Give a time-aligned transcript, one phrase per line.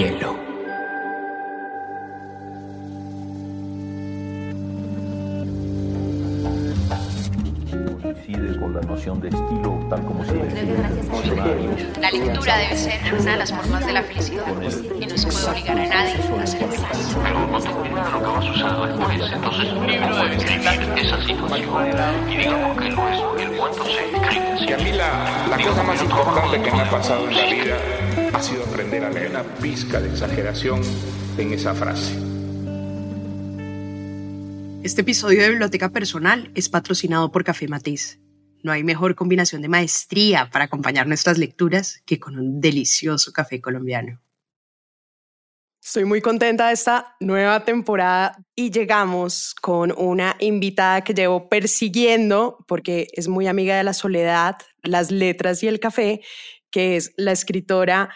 [0.00, 0.34] hielo.
[8.00, 11.70] Coincide con la noción de estilo tal como se diccionario.
[12.00, 14.46] La lectura debe ser una de las formas de la felicidad
[15.00, 17.16] y no se puede obligar a nadie a ser feliz.
[17.22, 19.32] pero no tengo idea de lo que vas a usar después.
[19.32, 22.30] Entonces, un libro debe describir esa situación.
[22.30, 24.66] Y digamos que lo es, el cuento se escribe.
[24.66, 27.99] Y a mí la, la cosa más importante que me ha pasado en la vida
[28.32, 30.80] ha sido aprender a leer una pizca de exageración
[31.38, 32.14] en esa frase.
[34.82, 38.18] Este episodio de Biblioteca Personal es patrocinado por Café Matiz.
[38.62, 43.60] No hay mejor combinación de maestría para acompañar nuestras lecturas que con un delicioso café
[43.60, 44.20] colombiano.
[45.82, 52.64] Estoy muy contenta de esta nueva temporada y llegamos con una invitada que llevo persiguiendo
[52.68, 56.20] porque es muy amiga de la soledad, las letras y el café,
[56.70, 58.10] que es la escritora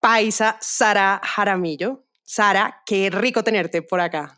[0.00, 2.04] paisa Sara Jaramillo.
[2.22, 4.36] Sara, qué rico tenerte por acá.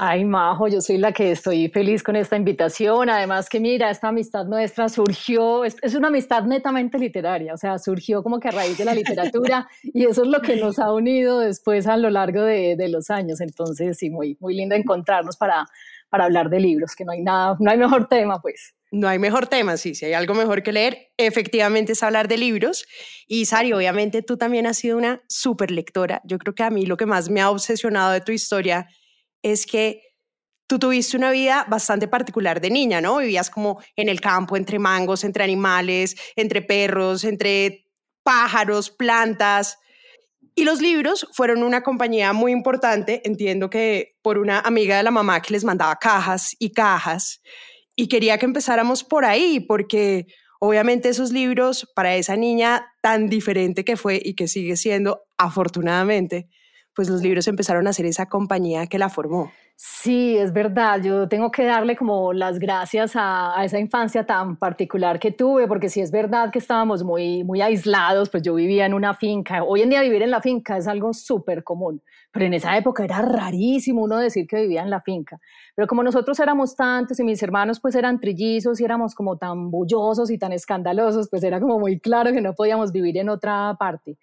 [0.00, 3.10] Ay, Majo, yo soy la que estoy feliz con esta invitación.
[3.10, 7.80] Además que mira, esta amistad nuestra surgió, es, es, una amistad netamente literaria, o sea,
[7.80, 10.92] surgió como que a raíz de la literatura y eso es lo que nos ha
[10.92, 13.40] unido después a lo largo de, de los años.
[13.40, 15.66] Entonces, sí, muy, muy lindo encontrarnos para,
[16.08, 18.74] para hablar de libros, que no hay nada, no hay mejor tema, pues.
[18.90, 22.38] No hay mejor tema, sí, si hay algo mejor que leer, efectivamente es hablar de
[22.38, 22.86] libros.
[23.26, 26.22] Y Sari, obviamente tú también has sido una súper lectora.
[26.24, 28.88] Yo creo que a mí lo que más me ha obsesionado de tu historia
[29.42, 30.02] es que
[30.66, 33.18] tú tuviste una vida bastante particular de niña, ¿no?
[33.18, 37.86] Vivías como en el campo, entre mangos, entre animales, entre perros, entre
[38.22, 39.78] pájaros, plantas.
[40.58, 45.12] Y los libros fueron una compañía muy importante, entiendo que por una amiga de la
[45.12, 47.40] mamá que les mandaba cajas y cajas.
[47.94, 50.26] Y quería que empezáramos por ahí, porque
[50.58, 56.48] obviamente esos libros, para esa niña tan diferente que fue y que sigue siendo, afortunadamente,
[56.94, 59.50] pues los libros empezaron a ser esa compañía que la formó.
[59.80, 61.00] Sí, es verdad.
[61.00, 65.68] Yo tengo que darle como las gracias a, a, esa infancia tan particular que tuve,
[65.68, 69.62] porque sí es verdad que estábamos muy, muy aislados, pues yo vivía en una finca.
[69.62, 72.02] Hoy en día vivir en la finca es algo súper común,
[72.32, 75.38] pero en esa época era rarísimo uno decir que vivía en la finca.
[75.76, 79.70] Pero como nosotros éramos tantos y mis hermanos pues eran trillizos y éramos como tan
[79.70, 83.76] bullosos y tan escandalosos, pues era como muy claro que no podíamos vivir en otra
[83.78, 84.18] parte.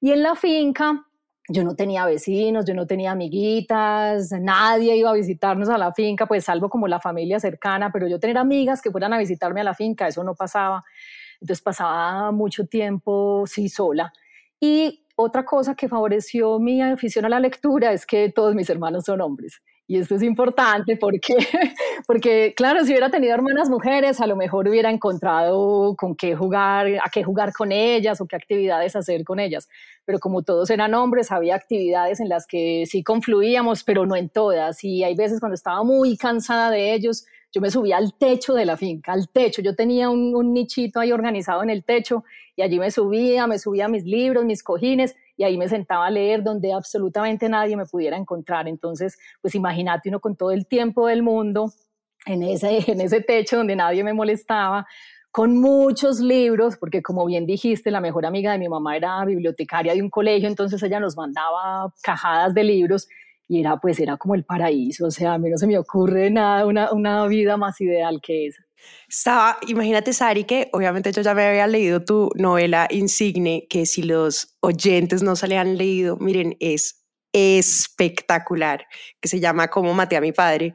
[0.00, 1.05] Y en la finca
[1.48, 6.26] yo no tenía vecinos, yo no tenía amiguitas, nadie iba a visitarnos a la finca,
[6.26, 9.64] pues salvo como la familia cercana, pero yo tener amigas que fueran a visitarme a
[9.64, 10.84] la finca, eso no pasaba.
[11.40, 14.12] Entonces pasaba mucho tiempo, sí, sola.
[14.60, 19.04] Y otra cosa que favoreció mi afición a la lectura es que todos mis hermanos
[19.04, 19.62] son hombres.
[19.88, 21.34] Y esto es importante porque,
[22.06, 26.88] porque, claro, si hubiera tenido hermanas mujeres, a lo mejor hubiera encontrado con qué jugar,
[27.04, 29.68] a qué jugar con ellas o qué actividades hacer con ellas.
[30.04, 34.28] Pero como todos eran hombres, había actividades en las que sí confluíamos, pero no en
[34.28, 34.82] todas.
[34.82, 38.66] Y hay veces cuando estaba muy cansada de ellos, yo me subía al techo de
[38.66, 39.62] la finca, al techo.
[39.62, 42.24] Yo tenía un, un nichito ahí organizado en el techo
[42.56, 46.10] y allí me subía, me subía mis libros, mis cojines y ahí me sentaba a
[46.10, 48.68] leer donde absolutamente nadie me pudiera encontrar.
[48.68, 51.72] Entonces, pues imagínate uno con todo el tiempo del mundo
[52.26, 54.86] en ese, en ese techo donde nadie me molestaba,
[55.30, 59.92] con muchos libros, porque como bien dijiste, la mejor amiga de mi mamá era bibliotecaria
[59.92, 63.06] de un colegio, entonces ella nos mandaba cajadas de libros
[63.46, 66.30] y era pues era como el paraíso, o sea, a mí no se me ocurre
[66.30, 68.65] nada, una, una vida más ideal que esa.
[69.66, 74.56] Imagínate, Sari, que obviamente yo ya me había leído tu novela Insigne, que si los
[74.60, 78.86] oyentes no se le han leído, miren, es espectacular,
[79.20, 80.74] que se llama Cómo maté a mi padre.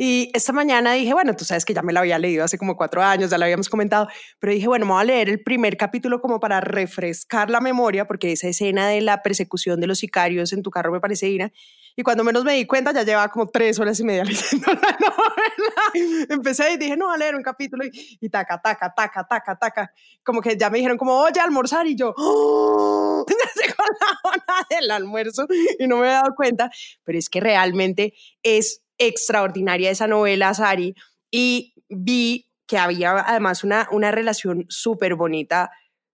[0.00, 2.76] Y esta mañana dije, bueno, tú sabes que ya me la había leído hace como
[2.76, 4.06] cuatro años, ya la habíamos comentado,
[4.38, 8.06] pero dije, bueno, me voy a leer el primer capítulo como para refrescar la memoria,
[8.06, 11.52] porque esa escena de la persecución de los sicarios en tu carro me parece digna.
[11.96, 14.98] Y cuando menos me di cuenta, ya llevaba como tres horas y media leyendo la
[15.00, 16.26] novela.
[16.28, 19.58] Empecé y dije, no, voy a leer un capítulo y, y taca, taca, taca, taca,
[19.58, 19.92] taca.
[20.22, 21.88] Como que ya me dijeron como, oye, almorzar.
[21.88, 23.26] Y yo, ¡Oh!
[23.28, 26.70] ya llegó la hora del almuerzo y no me había dado cuenta.
[27.02, 28.14] Pero es que realmente
[28.44, 30.94] es extraordinaria esa novela, Sari,
[31.30, 35.70] y vi que había además una, una relación súper bonita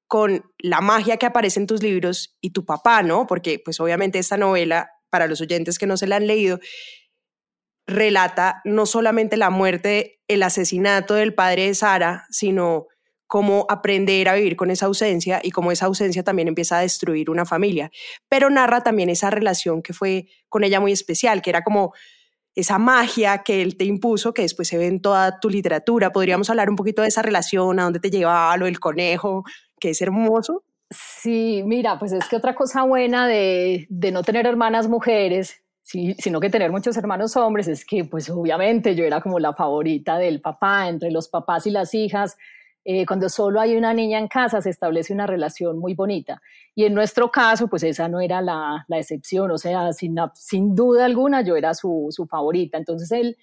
[0.06, 3.26] con la magia que aparece en tus libros y tu papá, ¿no?
[3.26, 6.60] Porque pues obviamente esta novela, para los oyentes que no se la han leído,
[7.86, 12.86] relata no solamente la muerte, el asesinato del padre de Sara, sino
[13.26, 17.30] cómo aprender a vivir con esa ausencia y cómo esa ausencia también empieza a destruir
[17.30, 17.90] una familia.
[18.28, 21.92] Pero narra también esa relación que fue con ella muy especial, que era como
[22.54, 26.12] esa magia que él te impuso, que después se ve en toda tu literatura.
[26.12, 29.44] Podríamos hablar un poquito de esa relación, a dónde te llevaba lo del conejo,
[29.80, 30.64] que es hermoso.
[30.90, 36.40] Sí, mira, pues es que otra cosa buena de, de no tener hermanas mujeres, sino
[36.40, 40.40] que tener muchos hermanos hombres, es que pues obviamente yo era como la favorita del
[40.40, 42.36] papá, entre los papás y las hijas.
[42.84, 46.42] Eh, cuando solo hay una niña en casa se establece una relación muy bonita.
[46.74, 50.74] Y en nuestro caso, pues esa no era la, la excepción, o sea, sin, sin
[50.74, 52.76] duda alguna yo era su, su favorita.
[52.76, 53.36] Entonces él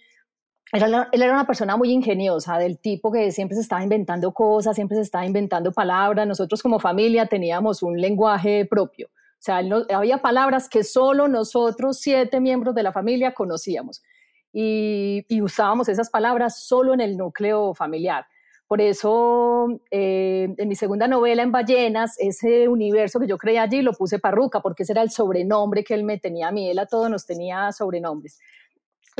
[0.73, 4.95] él era una persona muy ingeniosa, del tipo que siempre se estaba inventando cosas, siempre
[4.95, 6.25] se estaba inventando palabras.
[6.25, 9.07] Nosotros como familia teníamos un lenguaje propio.
[9.07, 9.61] O sea,
[9.93, 14.01] había palabras que solo nosotros, siete miembros de la familia, conocíamos.
[14.53, 18.25] Y, usábamos esas palabras solo en el núcleo familiar.
[18.71, 23.81] Por eso, eh, en mi segunda novela, En Ballenas, ese universo que yo creía allí
[23.81, 26.69] lo puse Parruca, porque ese era el sobrenombre que él me tenía a mí.
[26.69, 28.39] Él a todos nos tenía sobrenombres.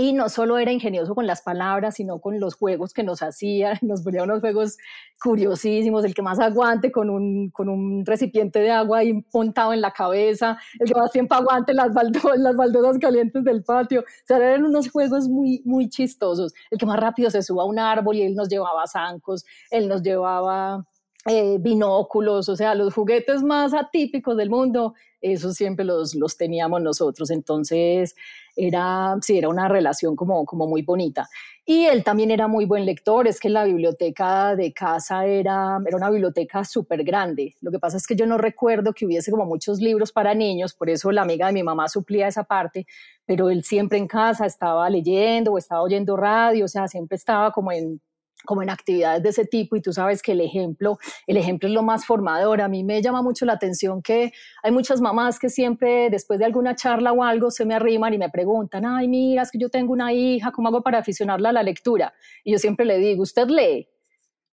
[0.02, 3.74] Y no solo era ingenioso con las palabras, sino con los juegos que nos hacía.
[3.84, 4.78] Nos ponía unos juegos
[5.24, 9.82] curiosísimos, el que más aguante con un, con un recipiente de agua ahí montado en
[9.82, 14.00] la cabeza, el que más tiempo aguante las, las baldosas calientes del patio.
[14.02, 16.52] O sea, eran unos juegos muy, muy chistosos.
[16.72, 19.88] El que más rápido se suba a un árbol y él nos llevaba zancos, él
[19.88, 20.84] nos llevaba
[21.26, 26.82] eh, binóculos, o sea, los juguetes más atípicos del mundo, esos siempre los, los teníamos
[26.82, 27.30] nosotros.
[27.30, 28.16] Entonces,
[28.56, 31.30] era, sí, era una relación como, como muy bonita.
[31.64, 35.96] Y él también era muy buen lector, es que la biblioteca de casa era, era
[35.96, 37.56] una biblioteca súper grande.
[37.62, 40.74] Lo que pasa es que yo no recuerdo que hubiese como muchos libros para niños,
[40.74, 42.88] por eso la amiga de mi mamá suplía esa parte,
[43.26, 47.52] pero él siempre en casa estaba leyendo o estaba oyendo radio, o sea, siempre estaba
[47.52, 48.02] como en
[48.46, 50.98] como en actividades de ese tipo y tú sabes que el ejemplo,
[51.28, 52.62] el ejemplo es lo más formador.
[52.62, 54.32] A mí me llama mucho la atención que
[54.64, 58.18] hay muchas mamás que siempre después de alguna charla o algo se me arriman y
[58.18, 61.54] me preguntan, ay, mira, es que yo tengo una hija, ¿cómo hago para aficionarla a
[61.54, 62.14] la lectura?
[62.44, 63.88] Y yo siempre le digo, ¿usted lee?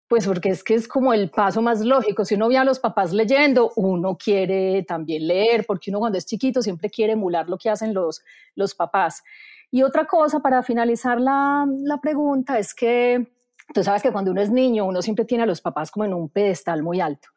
[0.07, 2.25] Pues porque es que es como el paso más lógico.
[2.25, 6.25] Si uno ve a los papás leyendo, uno quiere también leer, porque uno cuando es
[6.25, 8.23] chiquito siempre quiere emular lo que hacen los,
[8.55, 9.23] los papás.
[9.69, 13.27] Y otra cosa para finalizar la, la pregunta es que
[13.73, 16.13] Tú sabes que cuando uno es niño, uno siempre tiene a los papás como en
[16.13, 17.27] un pedestal muy alto.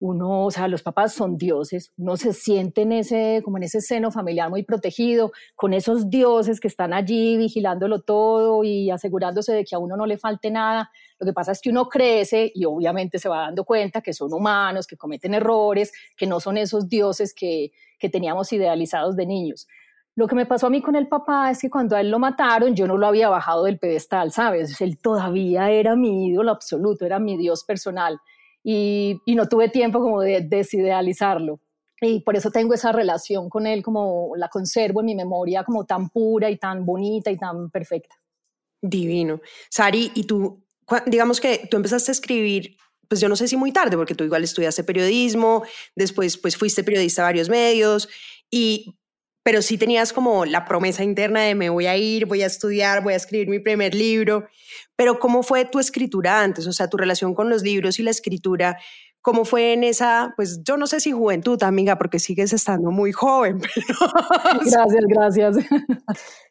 [0.00, 3.80] Uno, o sea, los papás son dioses, uno se siente en ese, como en ese
[3.80, 9.64] seno familiar muy protegido, con esos dioses que están allí vigilándolo todo y asegurándose de
[9.64, 10.90] que a uno no le falte nada.
[11.18, 14.32] Lo que pasa es que uno crece y obviamente se va dando cuenta que son
[14.32, 19.68] humanos, que cometen errores, que no son esos dioses que, que teníamos idealizados de niños.
[20.16, 22.20] Lo que me pasó a mí con el papá es que cuando a él lo
[22.20, 24.80] mataron, yo no lo había bajado del pedestal, ¿sabes?
[24.80, 28.20] Él todavía era mi ídolo absoluto, era mi Dios personal.
[28.62, 31.58] Y, no tuve tiempo como de desidealizarlo.
[32.00, 35.84] Y por eso tengo esa relación con él, como la conservo en mi memoria como
[35.84, 38.14] tan pura y tan bonita y tan perfecta.
[38.80, 39.40] Divino.
[39.68, 40.62] Sari, y tú,
[41.06, 42.76] digamos que tú empezaste a escribir
[43.08, 45.62] pues yo no sé si muy tarde, porque tú igual estudiaste periodismo,
[45.94, 48.08] después pues fuiste periodista a varios medios
[48.50, 48.96] y
[49.44, 53.04] pero sí tenías como la promesa interna de me voy a ir, voy a estudiar,
[53.04, 54.48] voy a escribir mi primer libro.
[54.96, 56.66] Pero ¿cómo fue tu escritura antes?
[56.66, 58.78] O sea, tu relación con los libros y la escritura,
[59.20, 63.12] ¿cómo fue en esa, pues yo no sé si juventud, amiga, porque sigues estando muy
[63.12, 63.60] joven?
[64.64, 65.56] Gracias, gracias.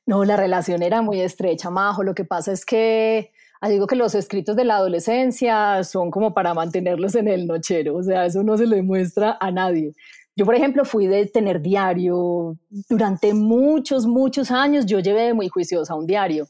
[0.05, 2.03] No, la relación era muy estrecha, Majo.
[2.03, 3.31] Lo que pasa es que
[3.69, 8.03] digo que los escritos de la adolescencia son como para mantenerlos en el nochero, o
[8.03, 9.93] sea, eso no se le muestra a nadie.
[10.35, 12.57] Yo, por ejemplo, fui de tener diario
[12.89, 14.85] durante muchos, muchos años.
[14.85, 16.47] Yo llevé muy juiciosa un diario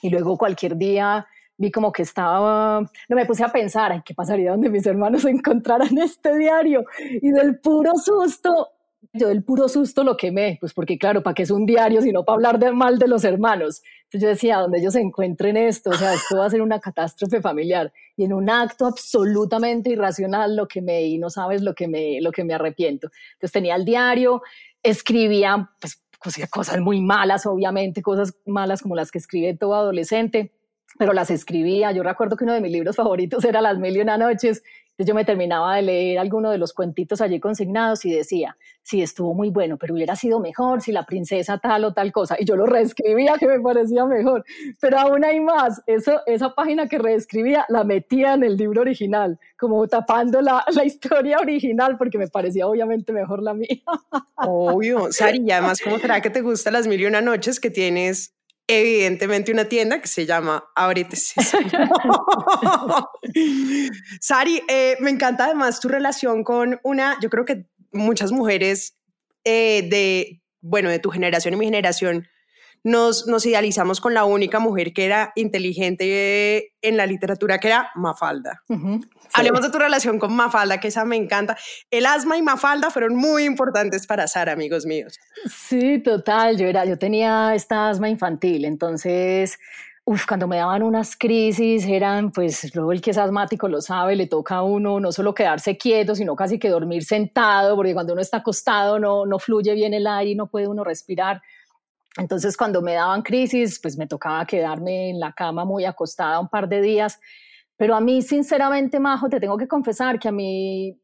[0.00, 1.26] y luego cualquier día
[1.58, 5.98] vi como que estaba, no me puse a pensar, ¿qué pasaría donde mis hermanos encontraran
[5.98, 6.84] este diario?
[7.20, 8.70] Y del puro susto
[9.12, 12.24] yo del puro susto lo quemé, pues porque claro, ¿para qué es un diario sino
[12.24, 13.82] para hablar de mal de los hermanos?
[14.08, 16.80] Entonces yo decía, donde ellos se encuentren esto, o sea, esto va a ser una
[16.80, 17.92] catástrofe familiar.
[18.16, 22.32] Y en un acto absolutamente irracional lo quemé y no sabes lo que me, lo
[22.32, 23.10] que me arrepiento.
[23.34, 24.40] Entonces tenía el diario,
[24.82, 26.02] escribía pues,
[26.50, 30.52] cosas muy malas, obviamente, cosas malas como las que escribe todo adolescente,
[30.98, 31.92] pero las escribía.
[31.92, 34.62] Yo recuerdo que uno de mis libros favoritos era Las Mil y Una Noches
[34.98, 39.00] entonces yo me terminaba de leer alguno de los cuentitos allí consignados y decía, sí,
[39.00, 42.34] estuvo muy bueno, pero hubiera sido mejor si la princesa tal o tal cosa.
[42.36, 44.44] Y yo lo reescribía que me parecía mejor.
[44.80, 45.80] Pero aún hay más.
[45.86, 50.84] Eso, esa página que reescribía la metía en el libro original, como tapando la, la
[50.84, 53.84] historia original porque me parecía obviamente mejor la mía.
[54.34, 55.12] Obvio.
[55.12, 58.34] Sari, y además, ¿cómo será que te gustan las mil y una noches que tienes
[58.68, 61.16] evidentemente una tienda que se llama Abrete
[64.20, 68.98] Sari, eh, me encanta además tu relación con una, yo creo que muchas mujeres
[69.44, 72.28] eh, de, bueno, de tu generación y mi generación,
[72.84, 77.90] nos, nos idealizamos con la única mujer que era inteligente en la literatura, que era
[77.94, 78.62] Mafalda.
[79.32, 81.56] Hablemos de tu relación con Mafalda, que esa me encanta.
[81.90, 85.18] El asma y Mafalda fueron muy importantes para Sara, amigos míos.
[85.46, 86.56] Sí, total.
[86.56, 89.58] Yo, era, yo tenía esta asma infantil, entonces
[90.10, 94.16] Uf, cuando me daban unas crisis eran, pues luego el que es asmático lo sabe,
[94.16, 98.14] le toca a uno no solo quedarse quieto, sino casi que dormir sentado, porque cuando
[98.14, 101.42] uno está acostado no, no fluye bien el aire y no puede uno respirar.
[102.18, 106.48] Entonces cuando me daban crisis, pues me tocaba quedarme en la cama muy acostada un
[106.48, 107.20] par de días.
[107.76, 110.98] Pero a mí, sinceramente, Majo, te tengo que confesar que a mí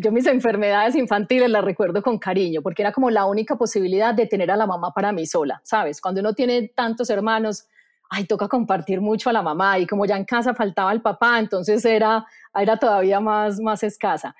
[0.00, 4.26] yo mis enfermedades infantiles las recuerdo con cariño, porque era como la única posibilidad de
[4.26, 6.00] tener a la mamá para mí sola, ¿sabes?
[6.00, 7.66] Cuando uno tiene tantos hermanos,
[8.10, 11.38] ay, toca compartir mucho a la mamá y como ya en casa faltaba el papá,
[11.38, 14.34] entonces era, era todavía más, más escasa.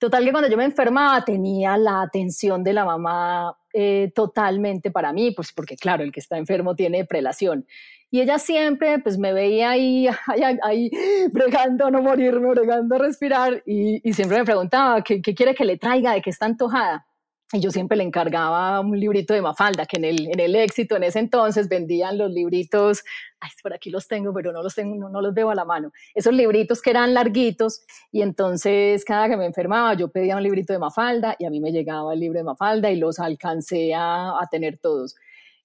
[0.00, 5.12] Total que cuando yo me enfermaba tenía la atención de la mamá eh, totalmente para
[5.12, 7.66] mí, pues porque claro, el que está enfermo tiene prelación.
[8.10, 10.90] Y ella siempre pues me veía ahí, ahí, ahí
[11.32, 15.54] bregando a no morirme, bregando a respirar y, y siempre me preguntaba, ¿qué, ¿qué, quiere
[15.54, 16.14] que le traiga?
[16.14, 17.06] ¿De qué está antojada?
[17.52, 20.96] Y yo siempre le encargaba un librito de Mafalda, que en el, en el éxito
[20.96, 23.02] en ese entonces vendían los libritos,
[23.40, 25.92] ay, por aquí los tengo, pero no los, tengo, no, los veo a la mano,
[26.14, 30.72] esos libritos que eran larguitos, y entonces cada que me enfermaba yo pedía un librito
[30.72, 34.40] de Mafalda y a mí me llegaba el libro de Mafalda y los alcancé a,
[34.40, 35.16] a tener todos.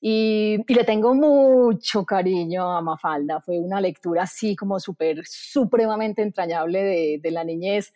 [0.01, 6.83] Y, le tengo mucho cariño a Mafalda, fue una lectura así como súper, supremamente entrañable
[6.83, 7.91] de, de la niñez.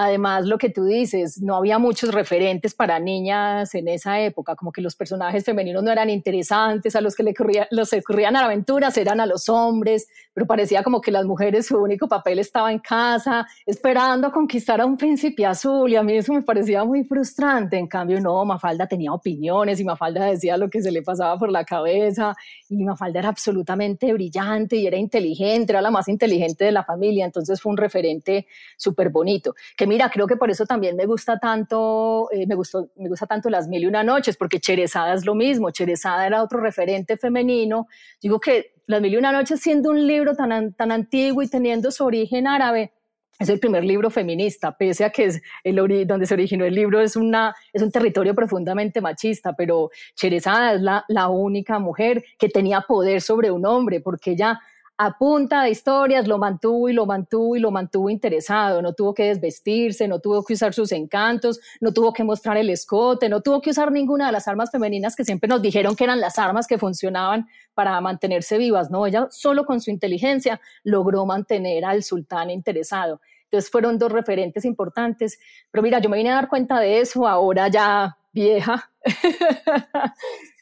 [0.00, 4.70] Además, lo que tú dices, no había muchos referentes para niñas en esa época, como
[4.70, 8.44] que los personajes femeninos no eran interesantes, a los que le ocurría, los ocurrían a
[8.44, 12.70] aventuras eran a los hombres, pero parecía como que las mujeres su único papel estaba
[12.70, 16.84] en casa, esperando a conquistar a un príncipe azul, y a mí eso me parecía
[16.84, 17.76] muy frustrante.
[17.76, 21.50] En cambio, no, Mafalda tenía opiniones y Mafalda decía lo que se le pasaba por
[21.50, 22.36] la cabeza,
[22.68, 27.24] y Mafalda era absolutamente brillante y era inteligente, era la más inteligente de la familia,
[27.24, 29.56] entonces fue un referente súper bonito.
[29.76, 33.26] Que mira, creo que por eso también me gusta tanto, eh, me, gustó, me gusta
[33.26, 37.16] tanto Las Mil y Una Noches, porque Cherezada es lo mismo, Cherezada era otro referente
[37.16, 37.88] femenino.
[38.20, 41.90] Digo que Las Mil y Una Noches, siendo un libro tan, tan antiguo y teniendo
[41.90, 42.92] su origen árabe,
[43.38, 45.76] es el primer libro feminista, pese a que es el
[46.06, 50.82] donde se originó el libro es, una, es un territorio profundamente machista, pero Cherezada es
[50.82, 54.60] la, la única mujer que tenía poder sobre un hombre, porque ella
[55.00, 59.14] a punta de historias lo mantuvo y lo mantuvo y lo mantuvo interesado, no tuvo
[59.14, 63.40] que desvestirse, no tuvo que usar sus encantos, no tuvo que mostrar el escote, no
[63.40, 66.36] tuvo que usar ninguna de las armas femeninas que siempre nos dijeron que eran las
[66.36, 72.02] armas que funcionaban para mantenerse vivas, no, ella solo con su inteligencia logró mantener al
[72.02, 73.20] sultán interesado.
[73.44, 75.38] Entonces fueron dos referentes importantes,
[75.70, 78.90] pero mira, yo me vine a dar cuenta de eso ahora ya vieja,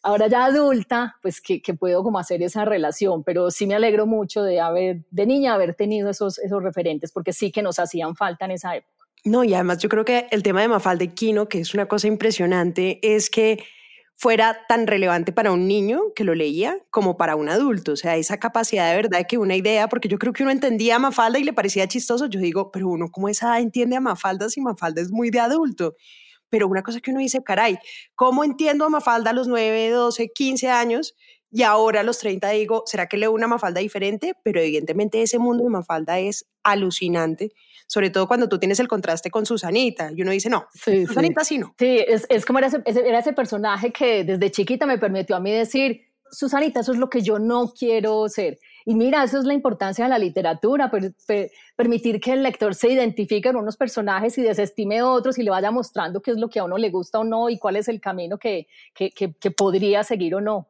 [0.07, 4.45] ahora ya adulta, pues que, puedo como hacer esa relación, pero sí me alegro mucho
[4.45, 8.45] de haber, de niña, haber tenido esos, esos referentes, porque sí que nos hacían falta
[8.45, 9.05] en esa época.
[9.25, 11.87] No, y además yo creo que el tema de Mafalda y Quino, que es una
[11.87, 13.65] cosa impresionante, es que
[14.15, 17.93] fuera tan relevante para un niño que lo leía como para un adulto.
[17.93, 20.97] O sea, esa capacidad de verdad que una idea, porque yo creo que uno entendía
[20.97, 22.27] a Mafalda y le parecía chistoso.
[22.27, 25.97] Yo digo, pero uno, ¿cómo esa entiende a Mafalda si Mafalda es muy de adulto?
[26.51, 27.79] Pero una cosa que uno dice, caray,
[28.15, 31.15] ¿cómo entiendo a Mafalda a los 9, 12, 15 años?
[31.51, 34.35] Y ahora a los 30 digo, ¿será que leo una Mafalda diferente?
[34.43, 37.53] Pero evidentemente ese mundo de Mafalda es alucinante,
[37.87, 40.11] sobre todo cuando tú tienes el contraste con Susanita.
[40.15, 41.59] Y uno dice, no, sí, Susanita sí.
[41.59, 41.75] no.
[41.79, 45.41] Sí, es, es como era ese, era ese personaje que desde chiquita me permitió a
[45.41, 48.59] mí decir, Susanita, eso es lo que yo no quiero ser.
[48.89, 50.89] Y mira, eso es la importancia de la literatura,
[51.75, 55.73] permitir que el lector se identifique con unos personajes y desestime otros y le vaya
[55.73, 58.01] mostrando qué es lo que a uno le gusta o no y cuál es el
[58.01, 60.69] camino que, que, que podría seguir o no.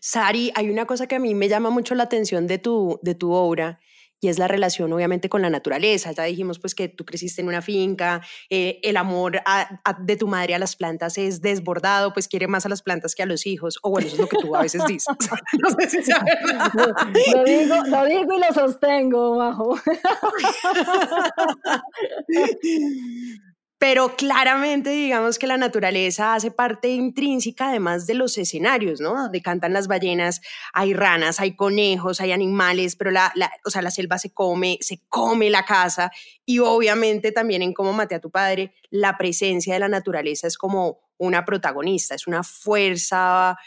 [0.00, 3.14] Sari, hay una cosa que a mí me llama mucho la atención de tu, de
[3.14, 3.80] tu obra
[4.22, 6.12] y es la relación obviamente con la naturaleza.
[6.12, 9.42] Ya dijimos pues que tú creciste en una finca, eh, el amor
[9.98, 13.24] de tu madre a las plantas es desbordado, pues quiere más a las plantas que
[13.24, 15.12] a los hijos, o bueno, eso es lo que tú a veces dices.
[15.60, 16.24] no sé si sea
[16.72, 16.86] Lo,
[17.44, 19.76] digo, lo digo y lo sostengo, bajo.
[23.82, 29.20] pero claramente digamos que la naturaleza hace parte intrínseca además de los escenarios, ¿no?
[29.20, 30.40] Donde cantan las ballenas,
[30.72, 33.32] hay ranas, hay conejos, hay animales, pero la,
[33.64, 36.12] o sea, la selva se come, se come la casa
[36.46, 40.56] y obviamente también en cómo maté a tu padre, la presencia de la naturaleza es
[40.56, 43.58] como una protagonista, es una fuerza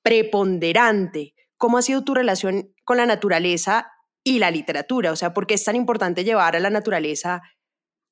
[0.00, 1.34] preponderante.
[1.58, 3.92] ¿Cómo ha sido tu relación con la naturaleza
[4.24, 5.12] y la literatura?
[5.12, 7.42] O sea, ¿por qué es tan importante llevar a la naturaleza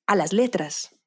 [0.07, 0.98] a las letras?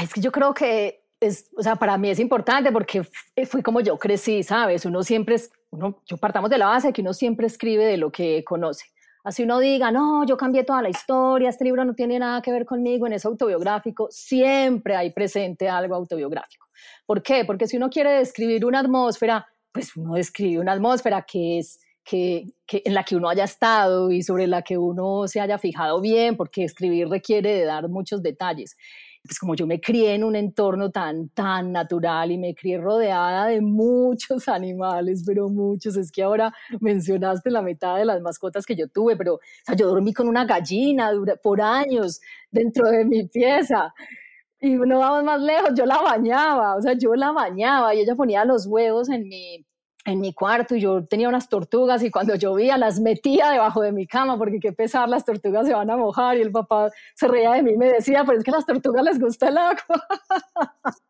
[0.00, 3.04] Es que yo creo que es, o sea, para mí es importante porque
[3.46, 4.84] fui como yo crecí, ¿sabes?
[4.84, 8.10] Uno siempre es uno, yo partamos de la base que uno siempre escribe de lo
[8.10, 8.86] que conoce.
[9.24, 12.50] Así uno diga, no, yo cambié toda la historia, este libro no tiene nada que
[12.50, 16.66] ver conmigo, en ese autobiográfico, siempre hay presente algo autobiográfico.
[17.06, 17.44] ¿Por qué?
[17.44, 22.46] Porque si uno quiere describir una atmósfera, pues uno describe una atmósfera que es que,
[22.66, 26.00] que, en la que uno haya estado y sobre la que uno se haya fijado
[26.00, 28.76] bien, porque escribir requiere de dar muchos detalles
[29.24, 33.46] pues como yo me crié en un entorno tan, tan natural y me crié rodeada
[33.46, 38.76] de muchos animales, pero muchos, es que ahora mencionaste la mitad de las mascotas que
[38.76, 41.10] yo tuve, pero o sea, yo dormí con una gallina
[41.42, 43.94] por años dentro de mi pieza.
[44.60, 48.14] Y no vamos más lejos, yo la bañaba, o sea, yo la bañaba y ella
[48.14, 49.66] ponía los huevos en mi,
[50.04, 53.92] en mi cuarto y yo tenía unas tortugas y cuando llovía las metía debajo de
[53.92, 57.28] mi cama porque qué pesar, las tortugas se van a mojar y el papá se
[57.28, 59.58] reía de mí y me decía, pero es que a las tortugas les gusta el
[59.58, 59.76] agua.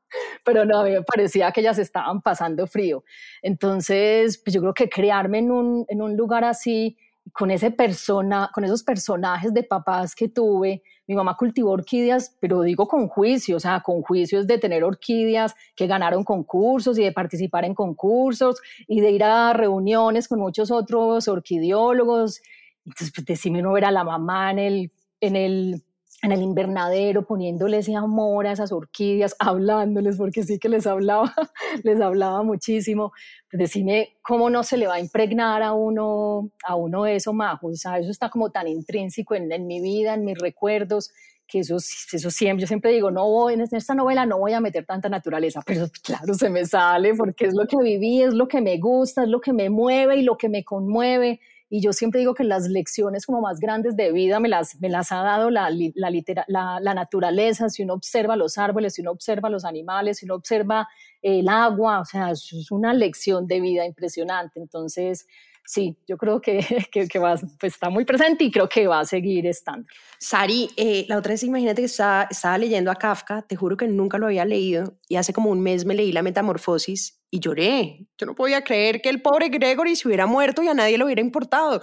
[0.44, 3.02] pero no, a mí me parecía que ellas estaban pasando frío.
[3.40, 6.96] Entonces, pues yo creo que crearme en un, en un lugar así,
[7.32, 12.62] con, ese persona, con esos personajes de papás que tuve, mi mamá cultivó orquídeas, pero
[12.62, 17.12] digo con juicio, o sea, con juicios de tener orquídeas que ganaron concursos y de
[17.12, 22.40] participar en concursos y de ir a reuniones con muchos otros orquidiólogos.
[22.84, 25.82] Entonces, pues decime no ver a la mamá en el, en el
[26.22, 31.34] en el invernadero poniéndole ese amor a esas orquídeas, hablándoles, porque sí que les hablaba,
[31.82, 33.12] les hablaba muchísimo.
[33.50, 37.66] Pues decime cómo no se le va a impregnar a uno, a uno eso, Majo.
[37.66, 41.10] O sea, eso está como tan intrínseco en, en mi vida, en mis recuerdos,
[41.48, 44.60] que eso, eso siempre, yo siempre digo, no voy, en esta novela no voy a
[44.60, 48.46] meter tanta naturaleza, pero claro, se me sale porque es lo que viví, es lo
[48.46, 51.40] que me gusta, es lo que me mueve y lo que me conmueve
[51.74, 54.90] y yo siempre digo que las lecciones como más grandes de vida me las, me
[54.90, 59.48] las ha dado la, la, la, naturaleza, si uno observa los árboles, si uno observa
[59.48, 60.86] los animales, si uno observa
[61.22, 64.60] el agua, o sea, es una lección de vida impresionante.
[64.60, 65.26] Entonces,
[65.64, 69.04] sí, yo creo que, que, va, pues está muy presente y creo que va a
[69.04, 69.86] seguir estando.
[70.18, 73.88] Sari, eh, la otra vez imagínate que estaba, estaba leyendo a Kafka, te juro que
[73.88, 78.06] nunca lo había leído y hace como un mes me leí La Metamorfosis y lloré.
[78.18, 81.04] Yo no podía creer que el pobre Gregory se hubiera muerto y a nadie le
[81.04, 81.80] hubiera importado.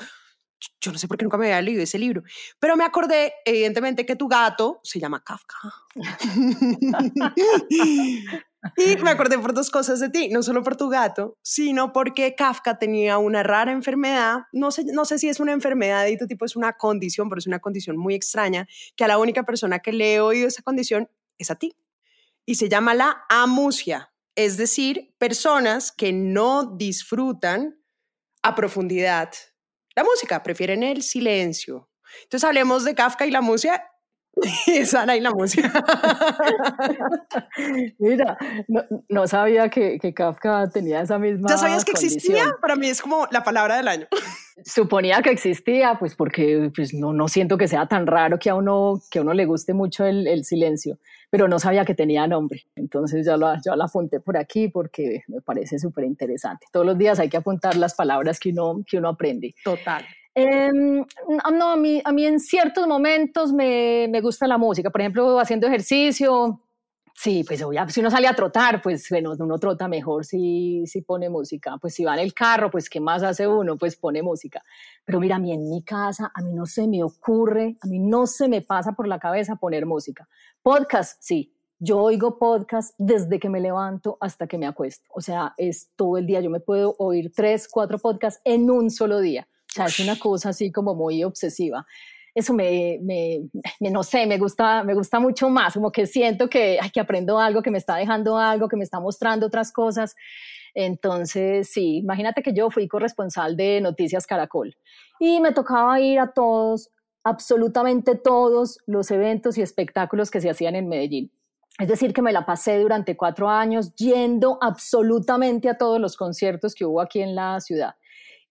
[0.82, 2.22] Yo no sé por qué nunca me había leído ese libro,
[2.60, 5.58] pero me acordé, evidentemente, que tu gato se llama Kafka.
[8.76, 12.36] Y me acordé por dos cosas de ti, no solo por tu gato, sino porque
[12.36, 16.28] Kafka tenía una rara enfermedad, no sé, no sé si es una enfermedad de tu
[16.28, 19.80] tipo, es una condición, pero es una condición muy extraña, que a la única persona
[19.80, 21.76] que le he oído esa condición es a ti.
[22.46, 27.80] Y se llama la amusia, es decir, personas que no disfrutan
[28.42, 29.32] a profundidad
[30.00, 31.90] la música, prefieren el silencio.
[32.24, 33.92] Entonces hablemos de Kafka y la música
[34.86, 35.72] Sana y la música.
[38.00, 38.38] Mira,
[39.10, 41.50] no, sabía que, que, Kafka tenía esa misma.
[41.50, 42.56] ¿Ya sabías que existía?
[42.62, 44.08] Para mí es como la palabra del año.
[44.66, 48.56] Suponía que existía, pues porque pues no, no siento que sea tan raro que a
[48.56, 52.28] uno, que a uno le guste mucho el, el silencio, pero no sabía que tenía
[52.28, 52.64] nombre.
[52.76, 56.68] Entonces ya lo, ya lo apunté por aquí porque me parece súper interesante.
[56.72, 59.56] Todos los días hay que apuntar las palabras que uno, que uno aprende.
[59.64, 60.06] Total.
[60.42, 61.06] Em,
[61.54, 65.40] no, a mí, a mí en ciertos momentos me, me, gusta la música, por ejemplo,
[65.40, 66.62] haciendo ejercicio,
[67.14, 71.30] sí, pues si uno sale a trotar, pues bueno, uno trota mejor si, si pone
[71.30, 73.78] música, pues si va en el carro, pues ¿qué más hace uno?
[73.78, 74.64] Pues pone música.
[75.04, 78.00] Pero mira, a mí en mi casa, a mí no se me ocurre, a mí
[78.00, 80.30] no se me pasa por la cabeza poner música.
[80.62, 85.06] Podcast, sí, yo oigo podcast desde que me levanto hasta que me acuesto.
[85.14, 86.42] O sea, es todo el día.
[86.42, 89.48] Yo me puedo oír tres, cuatro podcasts en un solo día.
[89.70, 91.86] O sea, es una cosa así como muy obsesiva.
[92.34, 96.78] Eso me, me, no sé, me gusta, me gusta mucho más, como que siento que,
[96.82, 100.16] ay, que aprendo algo, que me está dejando algo, que me está mostrando otras cosas.
[100.74, 104.76] Entonces, sí, imagínate que yo fui corresponsal de Noticias Caracol
[105.20, 106.90] y me tocaba ir a todos,
[107.24, 111.32] absolutamente todos los eventos y espectáculos que se hacían en Medellín.
[111.80, 116.76] Es decir, que me la pasé durante cuatro años yendo absolutamente a todos los conciertos
[116.76, 117.96] que hubo aquí en la ciudad.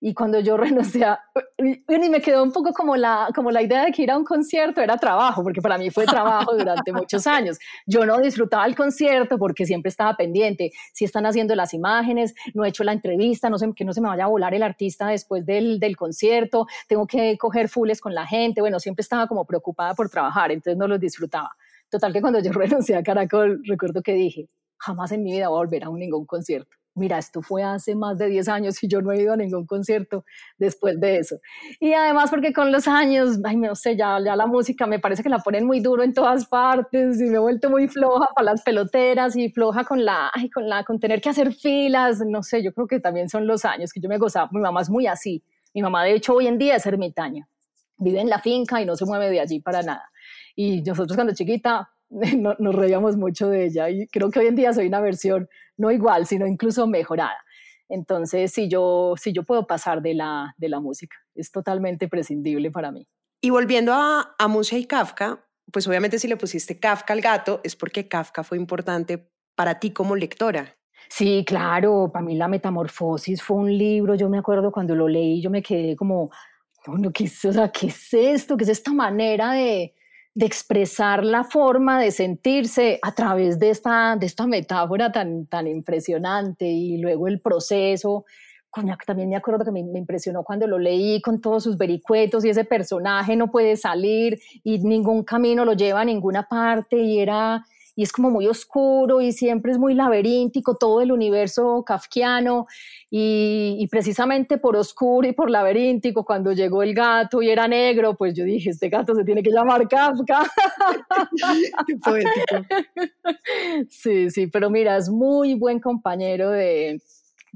[0.00, 1.06] Y cuando yo renuncié,
[1.58, 4.24] y me quedó un poco como la, como la idea de que ir a un
[4.24, 7.58] concierto era trabajo, porque para mí fue trabajo durante muchos años.
[7.86, 10.72] Yo no disfrutaba el concierto porque siempre estaba pendiente.
[10.92, 14.00] Si están haciendo las imágenes, no he hecho la entrevista, no sé, que no se
[14.00, 18.14] me vaya a volar el artista después del, del concierto, tengo que coger fulles con
[18.14, 18.60] la gente.
[18.60, 21.50] Bueno, siempre estaba como preocupada por trabajar, entonces no los disfrutaba.
[21.90, 25.56] Total que cuando yo renuncié a Caracol, recuerdo que dije, jamás en mi vida voy
[25.56, 28.88] a volver a un ningún concierto mira, esto fue hace más de 10 años y
[28.88, 30.24] yo no he ido a ningún concierto
[30.58, 31.36] después de eso.
[31.80, 35.22] Y además porque con los años, ay, no sé, ya, ya la música me parece
[35.22, 38.52] que la ponen muy duro en todas partes y me he vuelto muy floja para
[38.52, 42.42] las peloteras y floja con la, ay, con la, con tener que hacer filas, no
[42.42, 44.90] sé, yo creo que también son los años que yo me gozaba, mi mamá es
[44.90, 45.42] muy así,
[45.74, 47.48] mi mamá de hecho hoy en día es ermitaña,
[47.96, 50.10] vive en la finca y no se mueve de allí para nada.
[50.54, 51.88] Y nosotros cuando chiquita
[52.36, 55.48] no, nos reíamos mucho de ella y creo que hoy en día soy una versión
[55.76, 57.38] no igual, sino incluso mejorada.
[57.88, 62.70] Entonces, si yo, si yo puedo pasar de la, de la música, es totalmente prescindible
[62.70, 63.08] para mí.
[63.40, 67.60] Y volviendo a, a Musia y Kafka, pues obviamente si le pusiste Kafka al gato
[67.62, 70.76] es porque Kafka fue importante para ti como lectora.
[71.08, 75.40] Sí, claro, para mí La Metamorfosis fue un libro, yo me acuerdo cuando lo leí,
[75.40, 76.30] yo me quedé como,
[76.86, 78.56] no, ¿qué, o sea, ¿qué es esto?
[78.56, 79.94] ¿Qué es esta manera de,
[80.38, 85.66] de expresar la forma de sentirse a través de esta, de esta metáfora tan, tan
[85.66, 88.24] impresionante y luego el proceso.
[89.04, 92.50] También me acuerdo que me, me, impresionó cuando lo leí con todos sus vericuetos y
[92.50, 97.66] ese personaje no puede salir y ningún camino lo lleva a ninguna parte y era
[97.98, 102.68] y es como muy oscuro y siempre es muy laberíntico todo el universo kafkiano
[103.10, 108.14] y, y, precisamente por oscuro y por laberíntico cuando llegó el gato y era negro
[108.14, 110.46] pues yo dije este gato se tiene que llamar Kafka
[113.88, 117.02] sí sí pero mira es muy buen compañero de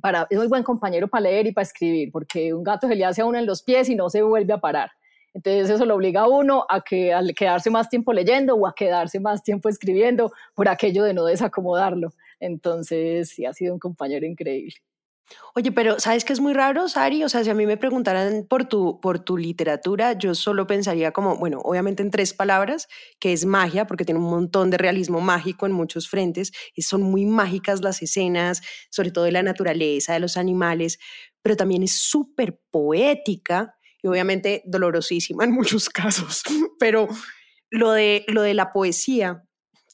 [0.01, 3.05] para, es muy buen compañero para leer y para escribir porque un gato se le
[3.05, 4.91] hace a uno en los pies y no se vuelve a parar
[5.35, 8.75] entonces eso lo obliga a uno a, que, a quedarse más tiempo leyendo o a
[8.75, 12.13] quedarse más tiempo escribiendo por aquello de no desacomodarlo.
[12.41, 14.75] Entonces sí ha sido un compañero increíble.
[15.55, 17.25] Oye, pero ¿sabes qué es muy raro, Sari?
[17.25, 21.13] O sea, si a mí me preguntaran por tu, por tu literatura, yo solo pensaría
[21.13, 25.21] como, bueno, obviamente en tres palabras, que es magia, porque tiene un montón de realismo
[25.21, 30.13] mágico en muchos frentes, y son muy mágicas las escenas, sobre todo de la naturaleza,
[30.13, 30.99] de los animales,
[31.41, 36.43] pero también es súper poética y obviamente dolorosísima en muchos casos,
[36.79, 37.09] pero
[37.71, 39.45] lo de, lo de la poesía,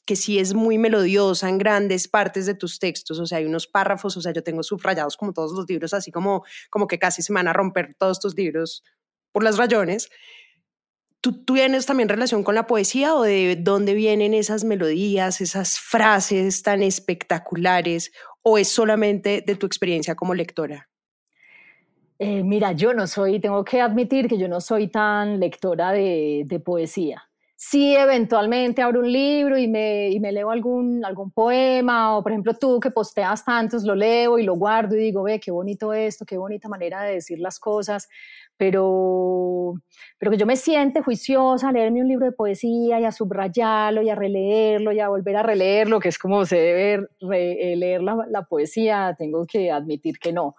[0.05, 3.67] que sí es muy melodiosa en grandes partes de tus textos, o sea, hay unos
[3.67, 7.21] párrafos, o sea, yo tengo subrayados como todos los libros, así como, como que casi
[7.21, 8.83] se van a romper todos tus libros
[9.31, 10.09] por las rayones.
[11.21, 15.79] ¿Tú, ¿Tú tienes también relación con la poesía o de dónde vienen esas melodías, esas
[15.79, 20.88] frases tan espectaculares, o es solamente de tu experiencia como lectora?
[22.21, 26.43] Eh, mira, yo no soy, tengo que admitir que yo no soy tan lectora de,
[26.45, 27.23] de poesía.
[27.55, 32.31] Sí, eventualmente abro un libro y me, y me leo algún, algún poema, o por
[32.31, 35.93] ejemplo tú que posteas tantos, lo leo y lo guardo y digo, ve, qué bonito
[35.93, 38.07] esto, qué bonita manera de decir las cosas,
[38.57, 39.73] pero,
[40.17, 44.01] pero que yo me siente juiciosa a leerme un libro de poesía y a subrayarlo
[44.01, 48.01] y a releerlo y a volver a releerlo, que es como se debe re, leer
[48.03, 50.55] la, la poesía, tengo que admitir que no.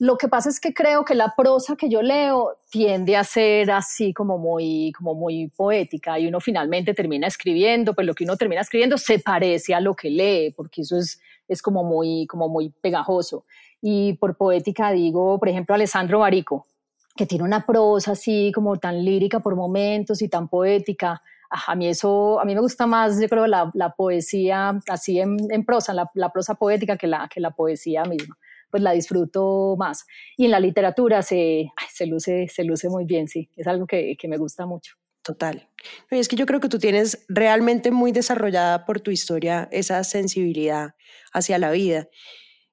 [0.00, 3.70] Lo que pasa es que creo que la prosa que yo leo tiende a ser
[3.70, 8.38] así como muy, como muy poética y uno finalmente termina escribiendo, pues lo que uno
[8.38, 12.48] termina escribiendo se parece a lo que lee, porque eso es, es como, muy, como
[12.48, 13.44] muy pegajoso.
[13.82, 16.66] Y por poética digo, por ejemplo, Alessandro Barico,
[17.14, 21.20] que tiene una prosa así como tan lírica por momentos y tan poética.
[21.50, 25.36] A mí eso, a mí me gusta más, yo creo, la, la poesía así en,
[25.50, 28.38] en prosa, la, la, prosa poética que la, que la poesía misma
[28.70, 30.06] pues la disfruto más.
[30.36, 34.16] Y en la literatura se, se, luce, se luce muy bien, sí, es algo que,
[34.18, 34.94] que me gusta mucho.
[35.22, 35.68] Total.
[36.10, 40.94] Es que yo creo que tú tienes realmente muy desarrollada por tu historia esa sensibilidad
[41.32, 42.08] hacia la vida.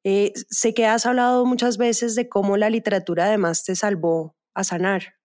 [0.03, 4.63] Eh, sé que has hablado muchas veces de cómo la literatura además te salvó a
[4.63, 5.15] sanar.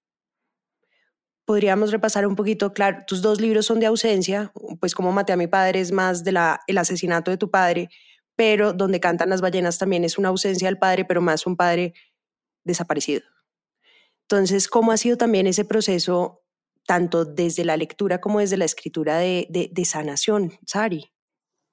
[1.44, 5.36] Podríamos repasar un poquito, claro, tus dos libros son de ausencia, pues como maté a
[5.36, 7.88] mi padre es más de la, el asesinato de tu padre,
[8.36, 11.94] pero donde cantan las ballenas también es una ausencia del padre, pero más un padre
[12.64, 13.22] desaparecido.
[14.22, 16.42] Entonces, ¿cómo ha sido también ese proceso,
[16.86, 21.12] tanto desde la lectura como desde la escritura de, de, de sanación, Sari?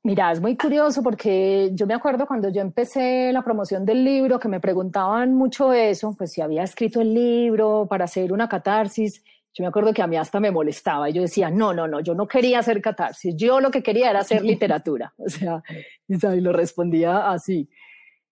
[0.01, 4.39] Mira, es muy curioso porque yo me acuerdo cuando yo empecé la promoción del libro
[4.39, 9.23] que me preguntaban mucho eso, pues si había escrito el libro para hacer una catarsis
[9.53, 11.99] yo me acuerdo que a mí hasta me molestaba y yo decía, no, no, no,
[12.01, 15.13] yo no quería hacer catarsis, yo lo que quería era hacer literatura.
[15.19, 17.69] O sea, y lo respondía así.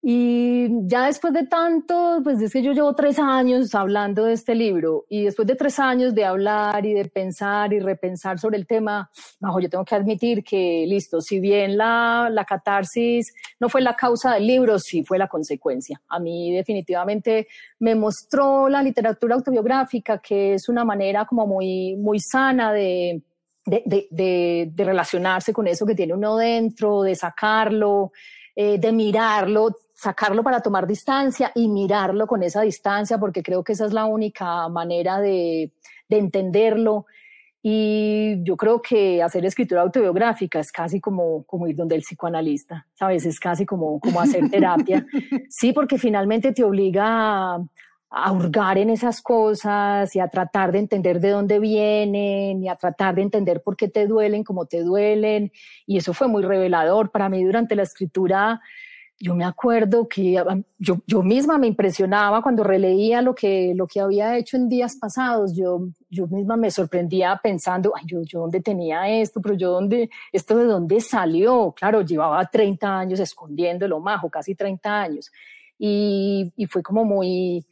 [0.07, 4.53] Y ya después de tanto, pues es que yo llevo tres años hablando de este
[4.53, 8.67] libro y después de tres años de hablar y de pensar y repensar sobre el
[8.67, 13.81] tema, bajo, yo tengo que admitir que, listo, si bien la, la catarsis no fue
[13.81, 15.99] la causa del libro, sí fue la consecuencia.
[16.09, 17.47] A mí definitivamente
[17.79, 23.23] me mostró la literatura autobiográfica, que es una manera como muy, muy sana de,
[23.65, 28.11] de, de, relacionarse con eso que tiene uno dentro, de sacarlo,
[28.55, 33.73] eh, de mirarlo sacarlo para tomar distancia y mirarlo con esa distancia, porque creo que
[33.73, 35.71] esa es la única manera de,
[36.09, 37.05] de entenderlo.
[37.63, 42.85] Y yo creo que hacer escritura autobiográfica es casi como, como ir donde el psicoanalista,
[42.93, 43.25] ¿sabes?
[43.25, 45.03] Es casi como, como hacer terapia.
[45.49, 47.65] Sí, porque finalmente te obliga a,
[48.11, 52.75] a hurgar en esas cosas y a tratar de entender de dónde vienen y a
[52.75, 55.51] tratar de entender por qué te duelen como te duelen.
[55.87, 58.61] Y eso fue muy revelador para mí durante la escritura
[59.19, 60.33] yo me acuerdo que
[60.77, 64.97] yo, yo, misma me impresionaba cuando releía lo que, lo que había hecho en días
[64.97, 65.55] pasados.
[65.55, 70.09] Yo, yo misma me sorprendía pensando, ay, yo, yo dónde tenía esto, pero yo dónde,
[70.33, 71.73] esto de dónde salió.
[71.77, 75.31] Claro, llevaba 30 años escondiéndolo, majo, casi 30 años.
[75.77, 77.65] Y, y fue como muy,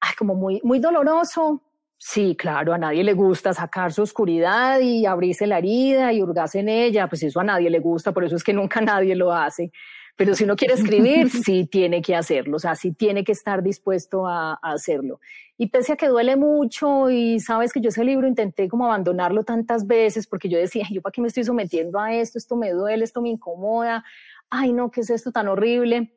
[0.00, 1.62] ay, como muy, muy doloroso.
[1.96, 6.58] Sí, claro, a nadie le gusta sacar su oscuridad y abrirse la herida y hurgarse
[6.58, 7.08] en ella.
[7.08, 9.70] Pues eso a nadie le gusta, por eso es que nunca nadie lo hace.
[10.16, 13.62] Pero si uno quiere escribir, sí tiene que hacerlo, o sea, sí tiene que estar
[13.62, 15.20] dispuesto a, hacerlo.
[15.58, 19.44] Y pese a que duele mucho y sabes que yo ese libro intenté como abandonarlo
[19.44, 22.70] tantas veces porque yo decía, yo para qué me estoy sometiendo a esto, esto me
[22.70, 24.04] duele, esto me incomoda,
[24.50, 26.14] ay no, ¿qué es esto tan horrible?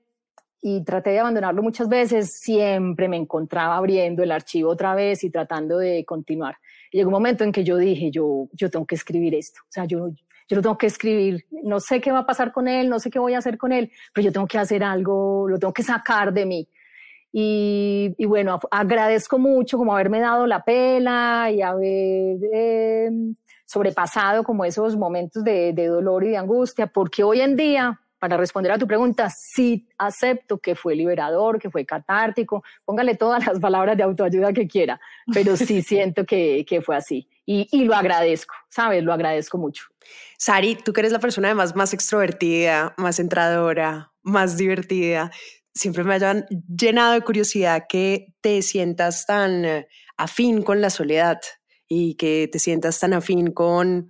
[0.61, 5.29] Y traté de abandonarlo muchas veces, siempre me encontraba abriendo el archivo otra vez y
[5.29, 6.57] tratando de continuar.
[6.91, 9.71] Y llegó un momento en que yo dije, yo, yo tengo que escribir esto, o
[9.71, 10.09] sea, yo,
[10.47, 13.09] yo lo tengo que escribir, no sé qué va a pasar con él, no sé
[13.09, 15.83] qué voy a hacer con él, pero yo tengo que hacer algo, lo tengo que
[15.83, 16.69] sacar de mí.
[17.37, 24.95] Y, bueno, agradezco mucho como haberme dado la pela y haber em, sobrepasado como esos
[24.95, 28.87] momentos de, de dolor y de angustia, porque hoy en día para responder a tu
[28.87, 34.51] pregunta, sí acepto que fue liberador, que fue catártico, póngale todas las palabras de autoayuda
[34.51, 34.99] que quiera,
[35.31, 37.27] pero sí siento que, que fue así.
[37.47, 39.03] Y, lo agradezco, ¿sabes?
[39.03, 39.83] Lo agradezco mucho.
[40.39, 45.31] Sari, tú que eres la persona además más extrovertida, más entradora, más divertida,
[45.73, 51.39] siempre me hayan llenado de curiosidad que te sientas tan eh, afín con la soledad
[51.87, 54.07] y que te sientas tan afín con,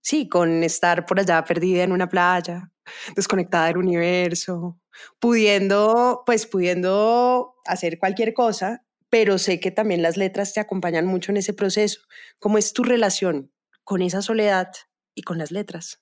[0.00, 2.70] sí, con estar por allá perdida en una playa,
[3.14, 4.80] desconectada del universo,
[5.18, 11.32] pudiendo, pues pudiendo hacer cualquier cosa, pero sé que también las letras te acompañan mucho
[11.32, 12.02] en ese proceso.
[12.38, 13.50] ¿Cómo es tu relación
[13.84, 14.70] con esa soledad
[15.14, 16.00] y con las letras?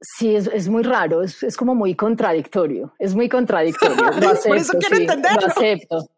[0.00, 3.96] Sí, es, es muy raro, es, es, como muy contradictorio, es muy contradictorio.
[4.20, 5.40] Lo acepto, Por eso quiero sí, entenderlo.
[5.40, 6.08] Lo acepto.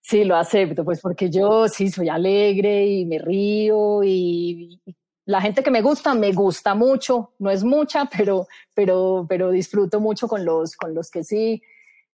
[0.00, 5.40] Sí, lo acepto, pues porque yo sí soy alegre y me río y, y la
[5.40, 10.28] gente que me gusta, me gusta mucho, no es mucha, pero, pero, pero disfruto mucho
[10.28, 11.62] con los, con los que sí.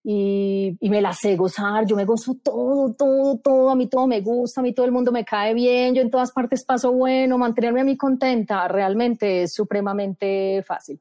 [0.03, 4.07] Y, y, me la sé gozar, yo me gozo todo, todo, todo, a mí todo
[4.07, 6.91] me gusta, a mí todo el mundo me cae bien, yo en todas partes paso
[6.91, 10.99] bueno, mantenerme a mí contenta realmente es supremamente fácil.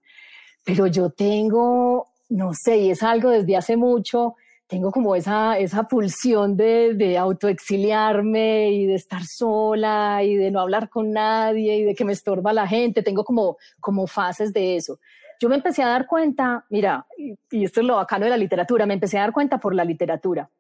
[0.65, 4.35] Pero yo tengo, no sé, y es algo desde hace mucho,
[4.71, 10.61] tengo como esa, esa pulsión de, de autoexiliarme y de estar sola y de no
[10.61, 14.77] hablar con nadie y de que me estorba la gente, tengo como, como fases de
[14.77, 15.01] eso.
[15.41, 18.85] Yo me empecé a dar cuenta, mira, y, esto es lo bacano de la literatura,
[18.85, 20.51] me empecé a dar cuenta por la literatura.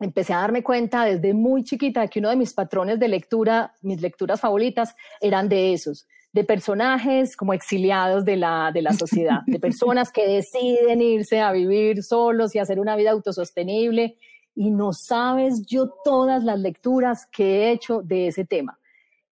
[0.00, 3.72] Empecé a darme cuenta desde muy chiquita de que uno de mis patrones de lectura,
[3.82, 9.42] mis lecturas favoritas, eran de esos, de personajes como exiliados de la, de la sociedad,
[9.46, 14.16] de personas que deciden irse a vivir solos y hacer una vida autosostenible.
[14.56, 18.80] Y no sabes yo todas las lecturas que he hecho de ese tema.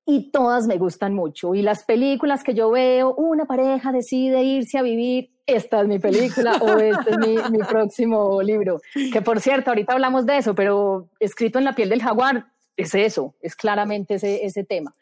[0.06, 1.54] Y todas me gustan mucho.
[1.54, 5.98] Y las películas que yo veo, una pareja decide irse a vivir, esta es mi
[5.98, 8.80] película o este es mi, mi próximo libro.
[9.12, 12.94] Que por cierto, ahorita hablamos de eso, pero escrito en la piel del jaguar es
[12.94, 14.94] eso, es claramente ese, ese tema.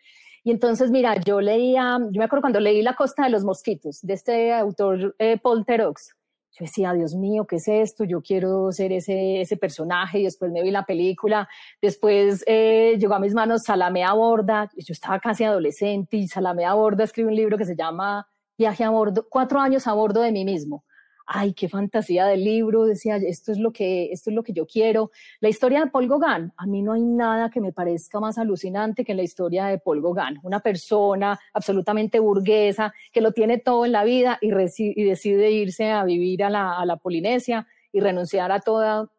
[0.43, 4.01] Y entonces, mira, yo leía, yo me acuerdo cuando leí La Costa de los Mosquitos,
[4.03, 6.15] de este autor eh, Paul Terox,
[6.57, 8.05] yo decía, Dios mío, ¿qué es esto?
[8.05, 11.49] Yo quiero ser ese, ese personaje y después me vi la película,
[11.83, 16.65] después eh, llegó a mis manos Salame a Borda, yo estaba casi adolescente y Salame
[16.65, 20.21] a Borda escribe un libro que se llama Viaje a bordo, cuatro años a bordo
[20.21, 20.85] de mí mismo
[21.27, 24.67] ay, qué fantasía del libro, decía, esto es lo que, esto es lo que yo
[24.67, 25.11] quiero.
[25.41, 29.05] La historia de Paul Gauguin, a mí no hay nada que me parezca más alucinante
[29.05, 33.93] que la historia de Paul Gauguin, una persona absolutamente burguesa que lo tiene todo en
[33.93, 38.61] la vida y, decide irse a vivir a la, a la Polinesia y renunciar a
[38.61, 39.11] toda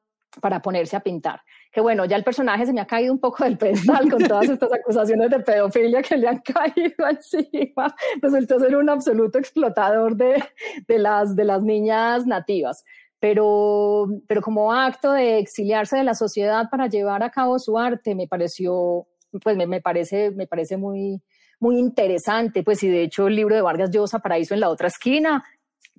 [0.42, 1.42] para ponerse a pintar
[1.76, 4.48] que bueno, ya el personaje se me ha caído un poco del pedestal con todas
[4.48, 7.94] estas acusaciones de pedofilia que le han caído encima.
[8.22, 10.42] Resultó ser un absoluto explotador de,
[10.88, 12.86] de, las, de las niñas nativas.
[13.20, 18.16] Pero, pero como acto de exiliarse de la sociedad para llevar a cabo su arte,
[18.16, 19.06] me pareció,
[19.44, 21.22] pues me, me parece, me parece muy,
[21.60, 22.64] muy interesante.
[22.64, 25.44] Pues y de hecho el libro de Vargas Llosa, Paraíso en la otra esquina,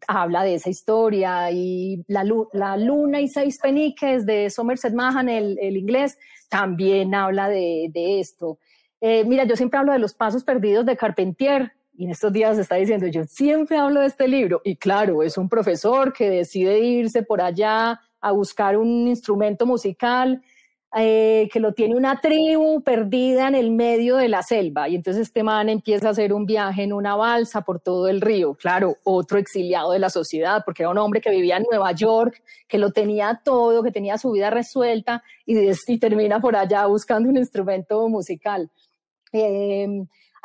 [0.09, 2.24] habla de esa historia y la,
[2.76, 8.59] luna y seis peniques de Somerset Maugham, el, inglés, también habla de, de esto.
[9.00, 12.59] Eh, mira, yo siempre hablo de los pasos perdidos de Carpentier, y en estos días
[12.59, 14.61] está diciendo, yo siempre hablo de este libro.
[14.64, 20.42] Y claro, es un profesor que decide irse por allá a buscar un instrumento musical
[20.98, 24.88] eh, que lo tiene una tribu perdida en el medio de la selva.
[24.88, 28.22] Y entonces este man empieza a hacer un viaje en una balsa por todo el
[28.22, 28.54] río.
[28.54, 32.42] Claro, otro exiliado de la sociedad, porque era un hombre que vivía en Nueva York,
[32.66, 37.28] que lo tenía todo, que tenía su vida resuelta y, y termina por allá buscando
[37.28, 38.70] un instrumento musical.
[39.32, 39.87] Eh,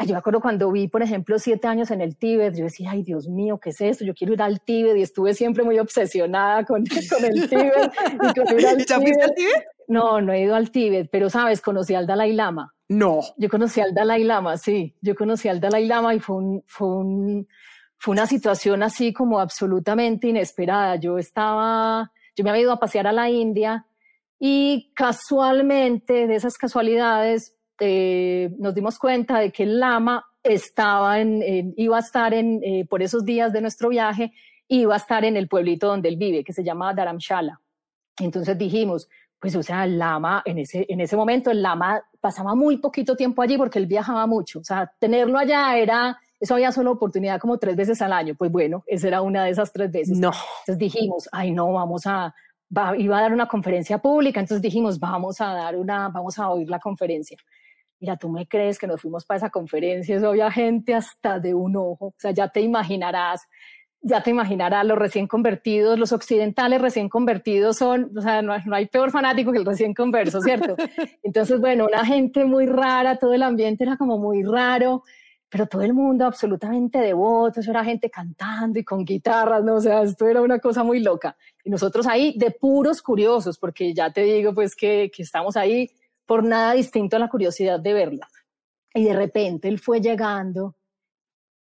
[0.05, 3.03] yo me acuerdo cuando vi, por ejemplo, siete años en el Tíbet, yo decía, ay,
[3.03, 4.03] Dios mío, ¿qué es esto?
[4.03, 7.91] Yo quiero ir al Tíbet y estuve siempre muy obsesionada con, con el Tíbet.
[8.13, 9.65] Y con ir al ¿Ya fuiste al Tíbet?
[9.87, 12.73] No, no he ido al Tíbet, pero sabes, conocí al Dalai Lama.
[12.89, 13.21] No.
[13.37, 14.95] Yo conocí al Dalai Lama, sí.
[15.01, 17.47] Yo conocí al Dalai Lama y fue, un, fue, un,
[17.97, 20.95] fue una situación así como absolutamente inesperada.
[20.97, 23.85] Yo estaba, yo me había ido a pasear a la India
[24.43, 31.73] y casualmente, de esas casualidades, eh, nos dimos cuenta de que el lama estaba en,
[31.77, 34.33] iba a estar en, eh, por esos días de nuestro viaje,
[34.67, 37.61] iba a estar en el pueblito donde él vive, que se llama Dharamshala.
[38.19, 39.07] Entonces dijimos,
[39.41, 43.15] pues o sea, el lama, en ese, en ese momento el lama pasaba muy poquito
[43.15, 44.60] tiempo allí porque él viajaba mucho.
[44.60, 48.36] O sea, tenerlo allá era, eso había solo oportunidad como tres veces al año.
[48.36, 50.19] Pues bueno, esa era una de esas tres veces.
[50.19, 50.32] No.
[50.60, 52.36] Entonces dijimos, ay no, vamos a,
[52.99, 56.69] iba a dar una conferencia pública, entonces dijimos, vamos a dar una, vamos a oír
[56.69, 57.36] la conferencia
[58.01, 61.54] mira, tú me crees que nos fuimos para esa conferencia, eso había gente hasta de
[61.54, 63.47] un ojo, o sea, ya te imaginarás,
[64.01, 68.85] ya te imaginarás, los recién convertidos, los occidentales recién convertidos son, o sea, no, hay
[68.87, 70.75] peor fanático que el recién converso, ¿cierto?
[71.23, 75.03] Entonces, bueno, una gente muy rara, todo el ambiente era como muy raro,
[75.49, 79.75] pero todo el mundo absolutamente devoto, eso era gente cantando y con guitarras, ¿no?
[79.75, 81.37] O sea, esto era una cosa muy loca.
[81.63, 85.91] Y nosotros ahí de puros curiosos, porque ya te digo, pues que, que estamos ahí
[86.25, 88.27] por nada distinto a la curiosidad de verla.
[88.93, 90.75] Y de repente él fue llegando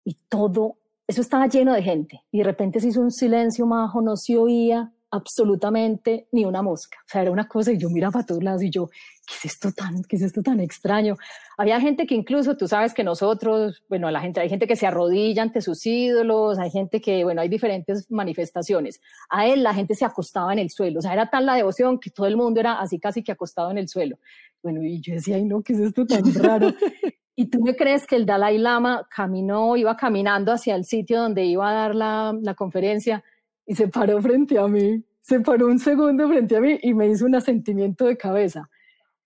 [0.03, 2.21] y todo, eso estaba lleno de gente.
[2.31, 6.97] Y de repente se hizo un silencio majo, no se oía absolutamente ni una mosca.
[7.05, 8.89] O sea, era una cosa y yo miraba a todos lados y yo,
[9.25, 11.15] ¿qué es esto tan, qué es esto tan extraño?
[11.57, 14.85] Había gente que incluso, tú sabes que nosotros, bueno, la gente, hay gente que se
[14.85, 18.99] arrodilla ante sus ídolos, hay gente que, bueno, hay diferentes manifestaciones.
[19.29, 21.99] A él la gente se acostaba en el suelo, o sea, era tal la devoción
[21.99, 24.19] que todo el mundo era así casi que acostado en el suelo.
[24.61, 26.73] Bueno, y yo decía, ay no, ¿qué es esto tan raro?
[27.37, 31.45] ¿Y tú me crees que el Dalai Lama caminó, iba caminando hacia el sitio donde
[31.45, 33.23] iba a dar la, la conferencia?
[33.67, 37.07] y se paró frente a mí, se paró un segundo frente a mí y me
[37.07, 38.69] hizo un asentimiento de cabeza.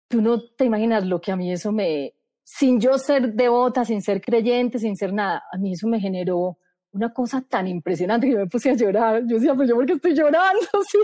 [0.07, 4.01] Tú no te imaginas lo que a mí eso me, sin yo ser devota, sin
[4.03, 6.59] ser creyente, sin ser nada, a mí eso me generó
[6.91, 9.23] una cosa tan impresionante que me puse a llorar.
[9.27, 10.97] Yo decía, pues yo porque estoy llorando, sí.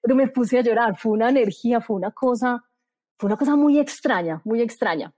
[0.00, 2.64] Pero me puse a llorar, fue una energía, fue una cosa,
[3.16, 5.12] fue una cosa muy extraña, muy extraña.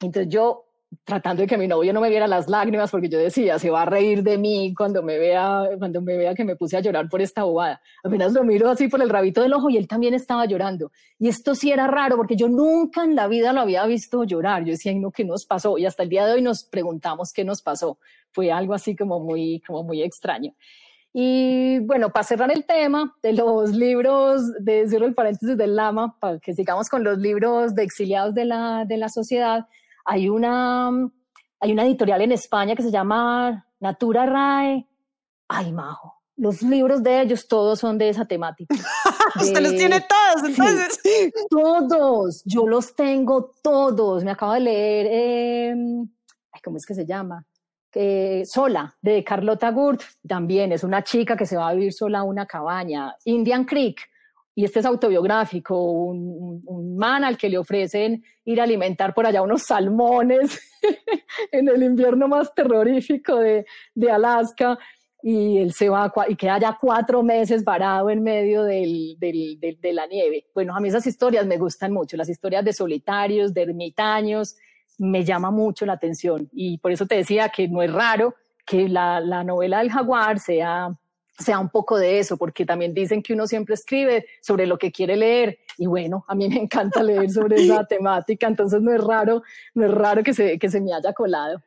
[0.00, 0.66] Entonces yo
[1.04, 3.82] tratando de que mi novio no me viera las lágrimas porque yo decía, se va
[3.82, 7.08] a reír de mí cuando me vea, cuando me vea que me puse a llorar
[7.08, 7.80] por esta bobada.
[8.04, 10.92] Apenas lo miro así por el rabito del ojo y él también estaba llorando.
[11.18, 14.64] Y esto sí era raro porque yo nunca en la vida lo había visto llorar.
[14.64, 15.76] Yo decía, no, ¿qué nos pasó?
[15.78, 17.98] Y hasta el día de hoy nos preguntamos qué nos pasó.
[18.32, 20.54] Fue algo así como muy, como muy extraño.
[21.12, 26.14] Y bueno, para cerrar el tema de los libros, de cierro el paréntesis del Lama,
[26.20, 29.66] para que sigamos con los libros de exiliados de la, de la sociedad,
[30.06, 30.88] hay una,
[31.60, 34.88] hay una editorial en España que se llama Natura Rae.
[35.48, 36.14] Ay, majo.
[36.36, 38.74] Los libros de ellos todos son de esa temática.
[39.36, 41.00] Usted los tiene todos, entonces.
[41.50, 42.42] todos.
[42.44, 44.22] Yo los tengo todos.
[44.22, 46.08] Me acabo de leer, em,
[46.62, 47.44] ¿cómo es que se llama?
[48.44, 52.24] sola, de Carlota Gurt, también es una chica que se va a vivir sola a
[52.24, 53.16] una cabaña.
[53.24, 53.98] Indian Creek,
[54.58, 59.26] y este es autobiográfico, un, un, man al que le ofrecen ir a alimentar por
[59.26, 60.58] allá unos salmones
[61.52, 64.78] en el invierno más terrorífico de, de, Alaska
[65.22, 69.92] y él se va y queda ya cuatro meses varado en medio del, del, de
[69.92, 70.46] la nieve.
[70.54, 74.56] Bueno, a mí esas historias me gustan mucho, las historias de solitarios, de ermitaños,
[74.96, 78.88] me llama mucho la atención y por eso te decía que no es raro que
[78.88, 80.96] la, la novela del jaguar sea
[81.38, 84.90] sea un poco de eso, porque también dicen que uno siempre escribe sobre lo que
[84.90, 89.02] quiere leer y bueno, a mí me encanta leer sobre esa temática, entonces no es
[89.02, 89.42] raro,
[89.74, 91.62] no es raro que se, que se me haya colado.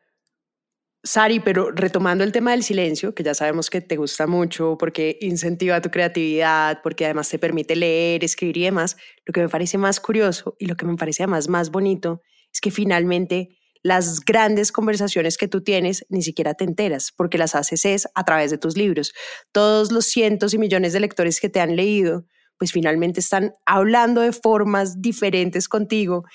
[1.02, 5.18] Sari, pero retomando el tema del silencio, que ya sabemos que te gusta mucho porque
[5.22, 9.78] incentiva tu creatividad, porque además te permite leer, escribir y demás, lo que me parece
[9.78, 12.22] más curioso y lo que me parece además más bonito
[12.52, 17.56] es que finalmente las grandes conversaciones que tú tienes ni siquiera te enteras porque las
[17.56, 19.14] haces es a través de tus libros.
[19.52, 22.26] Todos los cientos y millones de lectores que te han leído,
[22.58, 26.26] pues finalmente están hablando de formas diferentes contigo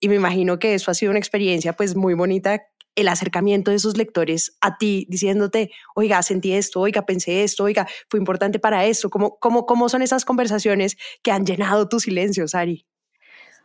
[0.00, 2.62] y me imagino que eso ha sido una experiencia pues muy bonita
[2.94, 7.88] el acercamiento de esos lectores a ti, diciéndote, oiga, sentí esto, oiga, pensé esto, oiga,
[8.10, 9.08] fue importante para esto.
[9.10, 12.86] ¿Cómo, cómo, cómo son esas conversaciones que han llenado tu silencio, Sari?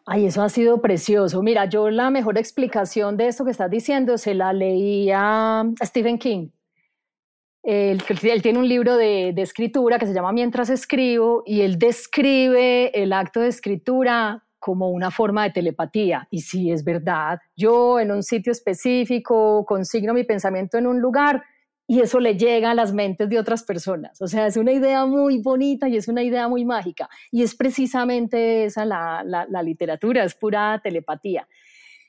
[0.09, 1.43] Ay, eso ha sido precioso.
[1.43, 6.17] Mira, yo la mejor explicación de esto que estás diciendo se la leí a Stephen
[6.17, 6.47] King.
[7.61, 12.89] Él, él tiene un libro de, escritura que se llama Mientras escribo y él describe
[12.97, 16.25] el acto de escritura como una forma de telepatía.
[16.31, 21.43] Y sí, es verdad, yo en un sitio específico consigno mi pensamiento en un lugar
[21.87, 24.21] y eso le llega a las mentes de otras personas.
[24.21, 27.09] O sea, es una idea muy bonita y es una idea muy mágica.
[27.31, 29.23] Y es precisamente esa la,
[29.63, 31.47] literatura, es pura telepatía.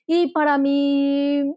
[0.04, 1.54] Y para mí,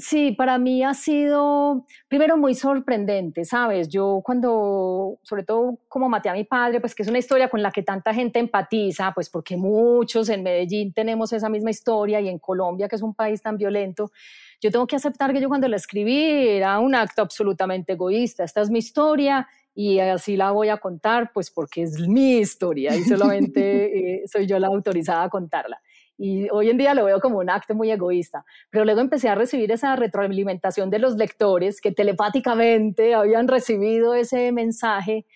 [0.00, 3.88] Sí, para mí ha sido, primero, muy sorprendente, ¿sabes?
[3.88, 7.62] Yo cuando, sobre todo como maté a mi padre, pues que es una historia con
[7.62, 12.28] la que tanta gente empatiza, pues porque muchos en Medellín tenemos esa misma historia y
[12.28, 14.12] en Colombia, que es un país tan violento,
[14.60, 18.44] yo tengo que aceptar que yo cuando la escribí era un acto absolutamente egoísta.
[18.44, 22.96] Esta es mi historia y así la voy a contar, pues porque es mi historia
[22.96, 25.80] y solamente eh, soy yo la autorizada a contarla.
[26.20, 28.44] Y hoy en día lo veo como un acto muy egoísta.
[28.70, 34.50] Pero luego empecé a recibir esa retroalimentación de los lectores que telepáticamente habían recibido ese
[34.50, 35.26] mensaje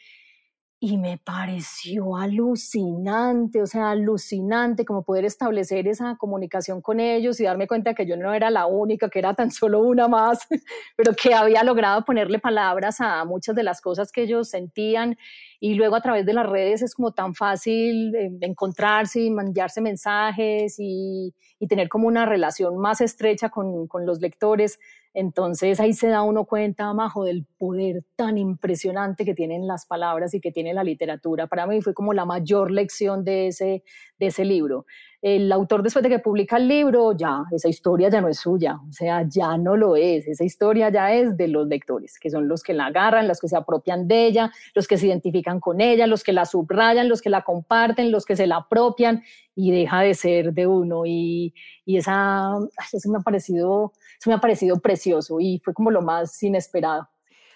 [0.85, 7.45] y me pareció alucinante, o sea, alucinante como poder establecer esa comunicación con ellos y
[7.45, 10.41] darme cuenta que yo no era la única, que era tan solo una más,
[10.97, 15.17] pero que había logrado ponerle palabras a muchas de las cosas que ellos sentían
[15.61, 19.81] y luego a través de las redes es como tan fácil eh, encontrarse y mandarse
[19.81, 24.81] mensajes y, y, tener como una relación más estrecha con, con, los lectores.
[25.15, 30.33] Entonces ahí se da uno cuenta, Majo, del poder tan impresionante que tienen las palabras
[30.35, 31.47] y que tiene la literatura.
[31.47, 33.85] Para mí fue como la mayor lección de ese,
[34.19, 34.87] de ese libro
[35.23, 38.81] el autor después de que publica el libro, ya, esa historia ya no es suya,
[38.89, 42.49] o sea, ya no lo es, esa historia ya es de los lectores, que son
[42.49, 45.81] los que la agarran, los que se apropian de ella, los que se identifican con
[45.81, 49.23] ella, los que la subrayan, los que la comparten, los que se la apropian
[49.55, 51.07] y deja de ser de uno.
[51.07, 51.55] Y,
[51.85, 52.55] y esa,
[52.93, 57.12] eso me ha parecido, eso me ha parecido precioso y fue como lo más inesperado.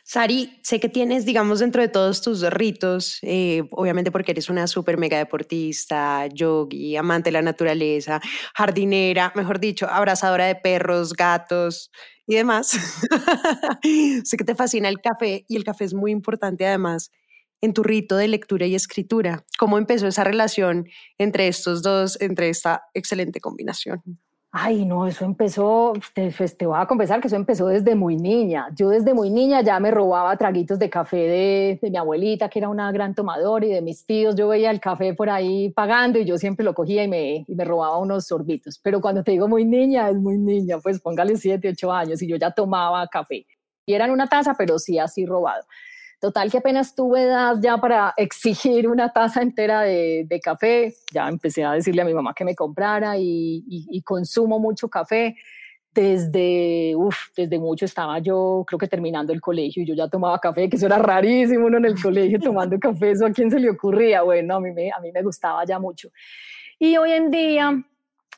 [0.08, 4.68] Sari, sé que tienes, digamos, dentro de todos tus ritos, eh, obviamente porque eres una
[4.68, 8.20] súper mega deportista, yogi, amante de la naturaleza,
[8.54, 11.90] jardinera, mejor dicho, abrazadora de perros, gatos
[12.24, 12.68] y demás.
[14.24, 17.10] sé que te fascina el café y el café es muy importante además
[17.60, 19.44] en tu rito de lectura y escritura.
[19.58, 20.86] ¿Cómo empezó esa relación
[21.18, 24.04] entre estos dos, entre esta excelente combinación?
[24.52, 28.16] Ay, no, eso empezó, te, pues, te, voy a confesar que eso empezó desde muy
[28.16, 28.68] niña.
[28.74, 32.60] Yo desde muy niña ya me robaba traguitos de café de, de, mi abuelita, que
[32.60, 34.34] era una gran tomadora, y de mis tíos.
[34.34, 37.54] Yo veía el café por ahí pagando y yo siempre lo cogía y me, y
[37.54, 38.80] me robaba unos sorbitos.
[38.82, 42.26] Pero cuando te digo muy niña, es muy niña, pues póngale 7, 8 años y
[42.26, 43.46] yo ya tomaba café.
[43.84, 45.64] Y era en una taza, pero sí así robado.
[46.18, 51.62] Total que apenas tuve edad ya para exigir una taza entera de, café, ya empecé
[51.62, 55.36] a decirle a mi mamá que me comprara y, consumo mucho café.
[55.92, 60.38] Desde, uf, desde mucho estaba yo, creo que terminando el colegio, y yo ya tomaba
[60.38, 63.58] café, que eso era rarísimo uno en el colegio tomando café, eso a quién se
[63.58, 64.20] le ocurría.
[64.20, 66.10] Bueno, a mí me, a mí me gustaba ya mucho.
[66.78, 67.82] Y hoy en día,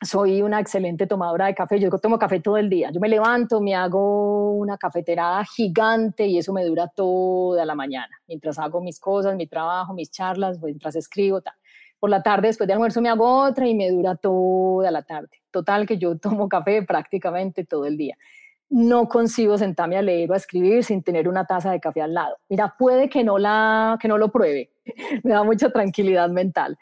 [0.00, 1.80] soy una excelente tomadora de café.
[1.80, 2.90] Yo tomo café todo el día.
[2.90, 8.20] Yo me levanto, me hago una cafeterada gigante y eso me dura toda la mañana.
[8.26, 11.40] Mientras hago mis cosas, mi trabajo, mis charlas, mientras escribo.
[11.98, 15.30] Por la tarde, después de almuerzo, me hago otra y me dura toda la tarde.
[15.50, 18.16] Total, que yo tomo café prácticamente todo el día.
[18.70, 22.14] No consigo sentarme a leer o a escribir sin tener una taza de café al
[22.14, 22.36] lado.
[22.48, 24.70] Mira, puede que no, la, que no lo pruebe.
[25.24, 26.78] me da mucha tranquilidad mental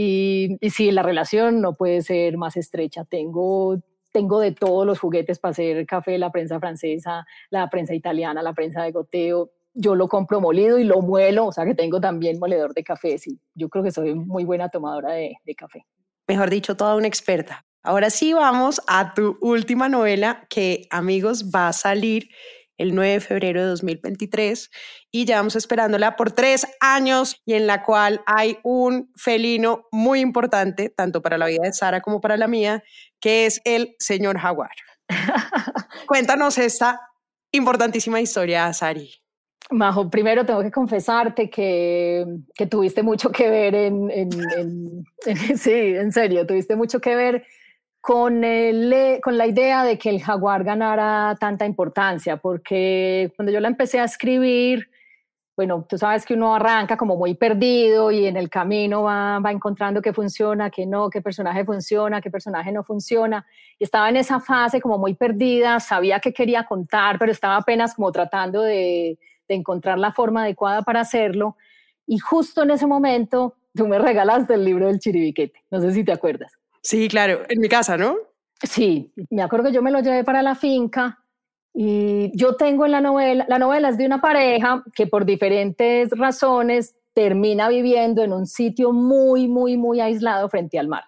[0.00, 3.04] y, y sí, la relación no puede ser más estrecha.
[3.04, 3.80] Tengo,
[4.12, 8.52] tengo de todos los juguetes para hacer café, la prensa francesa, la prensa italiana, la
[8.52, 9.50] prensa de goteo.
[9.74, 13.18] Yo lo compro molido y lo muelo, o sea que tengo también moledor de café.
[13.18, 15.84] Sí, yo creo que soy muy buena tomadora de, de café.
[16.28, 17.64] Mejor dicho, toda una experta.
[17.82, 22.28] Ahora sí vamos a tu última novela que, amigos, va a salir
[22.78, 24.70] el 9 de febrero de 2023
[25.10, 30.88] y llevamos esperándola por tres años y en la cual hay un felino muy importante,
[30.88, 32.82] tanto para la vida de Sara como para la mía,
[33.20, 34.70] que es el señor jaguar.
[36.06, 37.00] Cuéntanos esta
[37.52, 39.10] importantísima historia, Sari.
[39.70, 42.24] Majo, primero tengo que confesarte que,
[42.54, 47.44] que tuviste mucho que ver en, en, en, sí, en serio, tuviste mucho que ver
[48.00, 53.60] con, el, con la idea de que el jaguar ganara tanta importancia, porque cuando yo
[53.60, 54.88] la empecé a escribir,
[55.56, 59.50] bueno, tú sabes que uno arranca como muy perdido y en el camino va, va
[59.50, 63.44] encontrando qué funciona, qué no, qué personaje funciona, qué personaje no funciona.
[63.76, 67.94] Y estaba en esa fase como muy perdida, sabía que quería contar, pero estaba apenas
[67.94, 69.18] como tratando de,
[69.48, 71.56] de encontrar la forma adecuada para hacerlo.
[72.06, 75.60] Y justo en ese momento tú me regalaste el libro del chiribiquete.
[75.70, 76.57] No sé si te acuerdas.
[76.82, 78.16] Sí, claro, en mi casa, ¿no?
[78.62, 81.18] Sí, me acuerdo que yo me lo llevé para la finca
[81.72, 86.10] y yo tengo en la novela, la novela es de una pareja que por diferentes
[86.10, 91.04] razones termina viviendo en un sitio muy, muy, muy aislado frente al mar.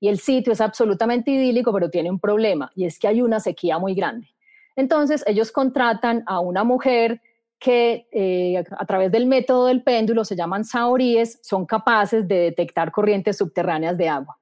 [0.00, 3.40] Y el sitio es absolutamente idílico, pero tiene un problema, y es que hay una
[3.40, 4.28] sequía muy grande.
[4.76, 7.20] Entonces ellos contratan a una mujer
[7.58, 12.90] que eh, a través del método del péndulo, se llaman saoríes, son capaces de detectar
[12.90, 14.38] corrientes subterráneas de agua.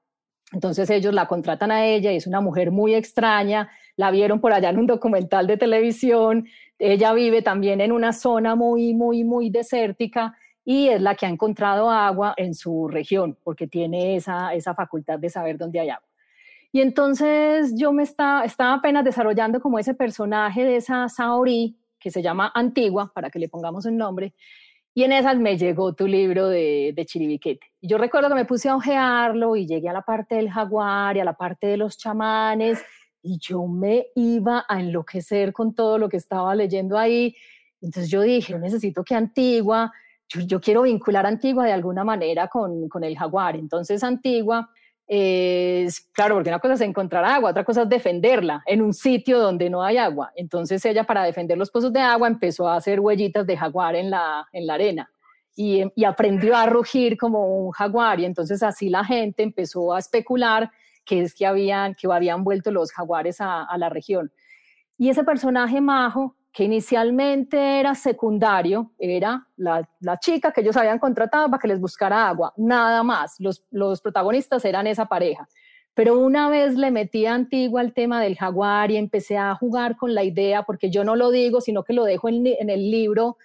[0.52, 4.52] Entonces ellos la contratan a ella y es una mujer muy extraña, la vieron por
[4.52, 6.46] allá en un documental de televisión,
[6.78, 11.28] ella vive también en una zona muy, muy, muy desértica y es la que ha
[11.28, 16.06] encontrado agua en su región porque tiene esa, esa facultad de saber dónde hay agua.
[16.70, 22.10] Y entonces yo me estaba, estaba apenas desarrollando como ese personaje de esa Saori que
[22.10, 24.34] se llama Antigua, para que le pongamos un nombre,
[24.94, 27.66] y en esas me llegó tu libro de, de Chiribiquete.
[27.80, 31.20] Yo recuerdo que me puse a ojearlo y llegué a la parte del jaguar y
[31.20, 32.82] a la parte de los chamanes
[33.22, 37.34] y yo me iba a enloquecer con todo lo que estaba leyendo ahí.
[37.80, 39.92] Entonces yo dije, necesito que Antigua,
[40.28, 43.56] yo, quiero vincular Antigua de alguna manera con, con el jaguar.
[43.56, 44.70] Entonces Antigua
[45.14, 49.38] es, claro, porque una cosa es encontrar agua, otra cosa es defenderla en un sitio
[49.38, 50.32] donde no hay agua.
[50.36, 54.08] Entonces ella para defender los pozos de agua empezó a hacer huellitas de jaguar en
[54.08, 55.10] la, en la arena
[55.54, 59.98] y, y aprendió a rugir como un jaguar y entonces así la gente empezó a
[59.98, 60.70] especular
[61.04, 64.32] que es que habían, que habían vuelto los jaguares a la región.
[64.96, 69.88] Y ese personaje majo que inicialmente era secundario, era la,
[70.20, 73.36] chica que ellos habían contratado para que les buscara agua, nada más.
[73.38, 75.48] Los, protagonistas eran esa pareja.
[75.94, 79.96] Pero una vez le metí a Antigua al tema del jaguar y empecé a jugar
[79.96, 83.38] con la idea, porque yo no lo digo, sino que lo dejo en, el libro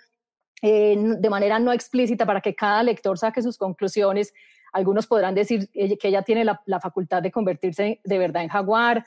[0.62, 4.34] eh, de manera no explícita para que cada lector saque sus conclusiones.
[4.74, 9.06] Algunos podrán decir que ella tiene la facultad de convertirse de verdad en jaguar,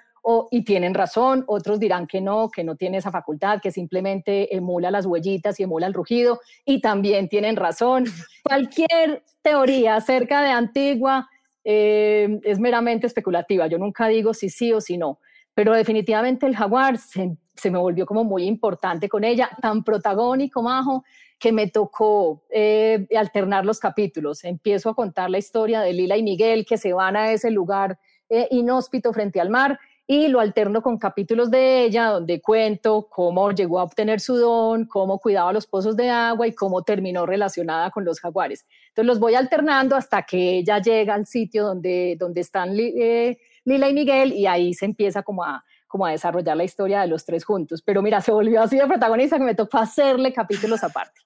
[0.50, 4.90] y tienen razón, otros dirán que no, que no tiene esa facultad, que simplemente emula
[4.90, 8.04] las huellitas y emula el rugido, y también tienen razón.
[8.44, 11.28] Cualquier teoría acerca de Antigua
[11.64, 13.66] eh, es meramente especulativa.
[13.66, 15.18] Yo nunca digo si sí o si no,
[15.54, 17.36] pero definitivamente el jaguar se,
[17.70, 21.04] me volvió como muy importante con ella, tan protagónico, majo,
[21.38, 24.44] que me tocó eh, alternar los capítulos.
[24.44, 27.98] Empiezo a contar la historia de Lila y Miguel que se van a ese lugar
[28.28, 29.78] eh, inhóspito frente al mar
[30.12, 34.86] y lo alterno con capítulos de ella donde cuento cómo llegó a obtener su don,
[34.86, 38.66] cómo cuidaba los pozos de agua y cómo terminó relacionada con los jaguares.
[38.88, 43.88] Entonces los voy alternando hasta que ella llega al sitio donde, donde están eh, Lila
[43.88, 47.24] y Miguel y ahí se empieza como a, como a desarrollar la historia de los
[47.24, 47.80] tres juntos.
[47.80, 51.20] Pero mira, se volvió así de protagonista que me tocó hacerle capítulos aparte.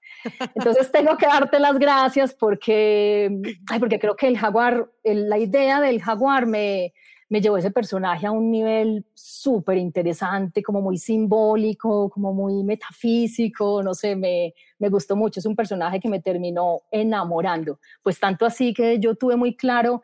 [0.55, 3.31] Entonces tengo que darte las gracias porque,
[3.71, 6.93] ay, porque creo que el jaguar, la idea del jaguar me,
[7.29, 13.83] me llevó ese personaje a un nivel súper interesante, como muy simbólico, como muy metafísico,
[13.83, 15.41] no sé, me, me gustó mucho.
[15.41, 17.79] Es un personaje que me terminó enamorando.
[18.03, 20.03] Pues tanto así que yo tuve muy claro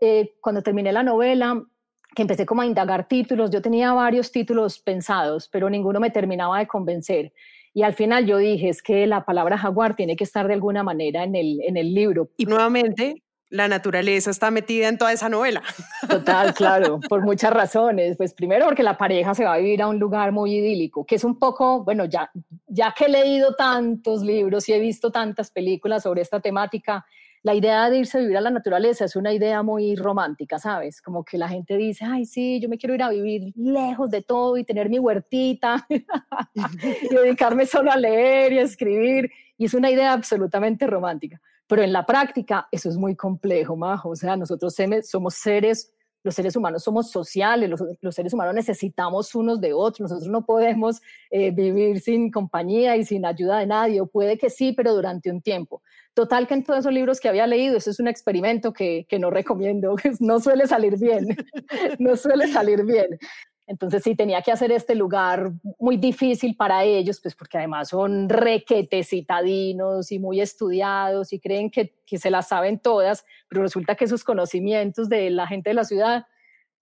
[0.00, 1.62] eh, cuando terminé la novela
[2.14, 3.50] que empecé como a indagar títulos.
[3.50, 7.32] Yo tenía varios títulos pensados, pero ninguno me terminaba de convencer.
[7.72, 10.82] Y al final yo dije, es que la palabra jaguar tiene que estar de alguna
[10.82, 12.30] manera en el, en el libro.
[12.36, 15.62] Y nuevamente, la naturaleza está metida en toda esa novela.
[16.08, 18.16] Total, claro, por muchas razones.
[18.16, 21.16] Pues primero porque la pareja se va a vivir a un lugar muy idílico, que
[21.16, 22.30] es un poco, bueno, ya,
[22.68, 27.04] ya que he leído tantos libros y he visto tantas películas sobre esta temática,
[27.42, 31.00] la idea de irse a vivir a la naturaleza es una idea muy romántica, ¿sabes?
[31.00, 34.22] Como que la gente dice, ay, sí, yo me quiero ir a vivir lejos de
[34.22, 39.30] todo y tener mi huertita y dedicarme solo a leer y a escribir.
[39.56, 41.40] Y es una idea absolutamente romántica.
[41.70, 44.08] Pero en la práctica eso es muy complejo, Majo.
[44.10, 45.94] O sea, nosotros somos seres,
[46.24, 50.10] los seres humanos somos sociales, los, seres humanos necesitamos unos de otros.
[50.10, 51.00] Nosotros no podemos
[51.30, 54.00] eh, vivir sin compañía y sin ayuda de nadie.
[54.00, 55.80] O puede que sí, pero durante un tiempo.
[56.12, 59.20] Total que en todos esos libros que había leído, eso es un experimento que, que
[59.20, 61.36] no recomiendo, no suele salir bien,
[62.00, 63.16] no suele salir bien.
[63.70, 68.28] Entonces sí, tenía que hacer este lugar muy difícil para ellos, pues porque además son
[68.28, 73.94] requetes citadinos y muy estudiados y creen que, que se las saben todas, pero resulta
[73.94, 76.26] que sus conocimientos de la gente de la ciudad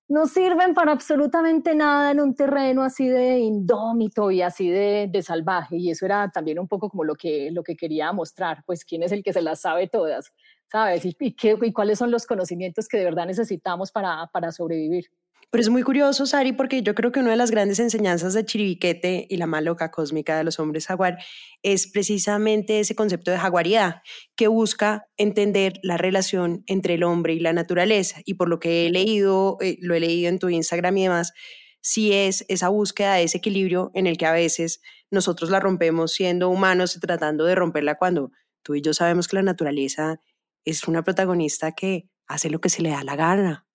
[0.09, 5.22] no sirven para absolutamente nada en un terreno así de indómito y así de, de,
[5.22, 5.76] salvaje.
[5.76, 9.03] Y eso era también un poco como lo que, lo que quería mostrar, pues quién
[9.03, 10.32] es el que se las sabe todas,
[10.72, 11.05] ¿sabes?
[11.05, 15.11] Y, y, qué, y cuáles son los conocimientos que de verdad necesitamos para, para sobrevivir.
[15.51, 18.45] Pero es muy curioso, Sari, porque yo creo que una de las grandes enseñanzas de
[18.45, 21.18] Chiribiquete y la maloca cósmica de los hombres jaguar
[21.62, 24.03] es precisamente ese concepto de jaguaridad,
[24.36, 28.20] que busca entender la relación entre el hombre y la naturaleza.
[28.26, 31.32] Y por lo que he leído, eh, lo he leído en tu Instagram y demás,
[31.80, 36.12] sí es esa búsqueda de ese equilibrio en el que a veces nosotros la rompemos
[36.12, 38.32] siendo humanos y tratando de romperla cuando
[38.62, 40.20] tú y yo sabemos que la naturaleza
[40.66, 43.66] es una protagonista que hace lo que se le da la gana.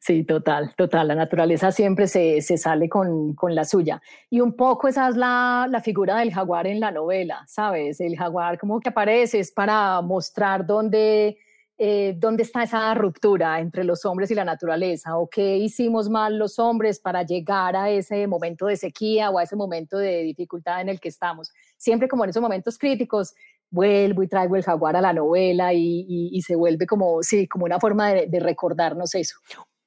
[0.00, 1.08] Sí, total, total.
[1.08, 4.02] La naturaleza siempre se, se sale con, con, la suya.
[4.30, 8.00] Y un poco esa es la, la, figura del jaguar en la novela, ¿sabes?
[8.00, 11.38] El jaguar como que aparece para mostrar dónde,
[11.78, 16.36] eh, dónde está esa ruptura entre los hombres y la naturaleza o qué hicimos mal
[16.36, 20.80] los hombres para llegar a ese momento de sequía o a ese momento de dificultad
[20.80, 21.52] en el que estamos.
[21.76, 23.34] Siempre como en esos momentos críticos
[23.72, 27.48] vuelvo y traigo el jaguar a la novela y, y, y se vuelve como, sí,
[27.48, 29.36] como una forma de, de recordarnos eso.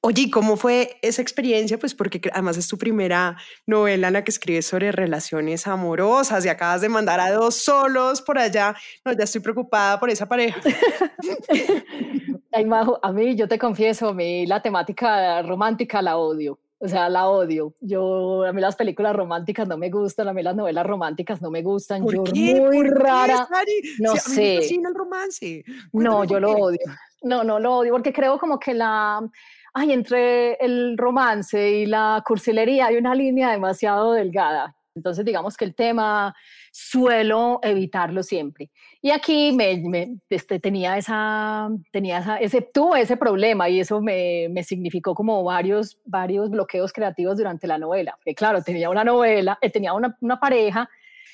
[0.02, 1.78] Oye, ¿cómo fue esa experiencia?
[1.78, 6.48] Pues porque además es tu primera novela en la que escribes sobre relaciones amorosas y
[6.48, 8.76] acabas de mandar a dos solos por allá.
[9.04, 10.60] No, ya estoy preocupada por esa pareja.
[12.52, 16.60] Ay, Majo, a mí, yo te confieso, a mí la temática romántica la odio.
[16.78, 17.74] O sea, la odio.
[17.80, 21.50] Yo, a mí las películas románticas no me gustan, a mí las novelas románticas no
[21.50, 22.02] me gustan.
[22.02, 22.60] ¿Por yo qué?
[22.60, 23.48] muy ¿Por rara.
[23.64, 24.74] Qué, no si sé.
[24.74, 25.64] El romance.
[25.92, 26.80] No, yo lo odio.
[27.22, 29.26] No, no lo odio porque creo como que la,
[29.72, 34.76] ay, entre el romance y la cursilería hay una línea demasiado delgada.
[34.94, 36.34] Entonces, digamos que el tema
[36.78, 38.70] suelo evitarlo siempre.
[39.00, 42.68] Y aquí me, me este, tenía, esa, tenía esa, ese,
[42.98, 48.12] ese problema y eso me, me, significó como varios, varios bloqueos creativos durante la novela.
[48.16, 50.86] Porque claro, tenía una novela, eh, tenía una, una, pareja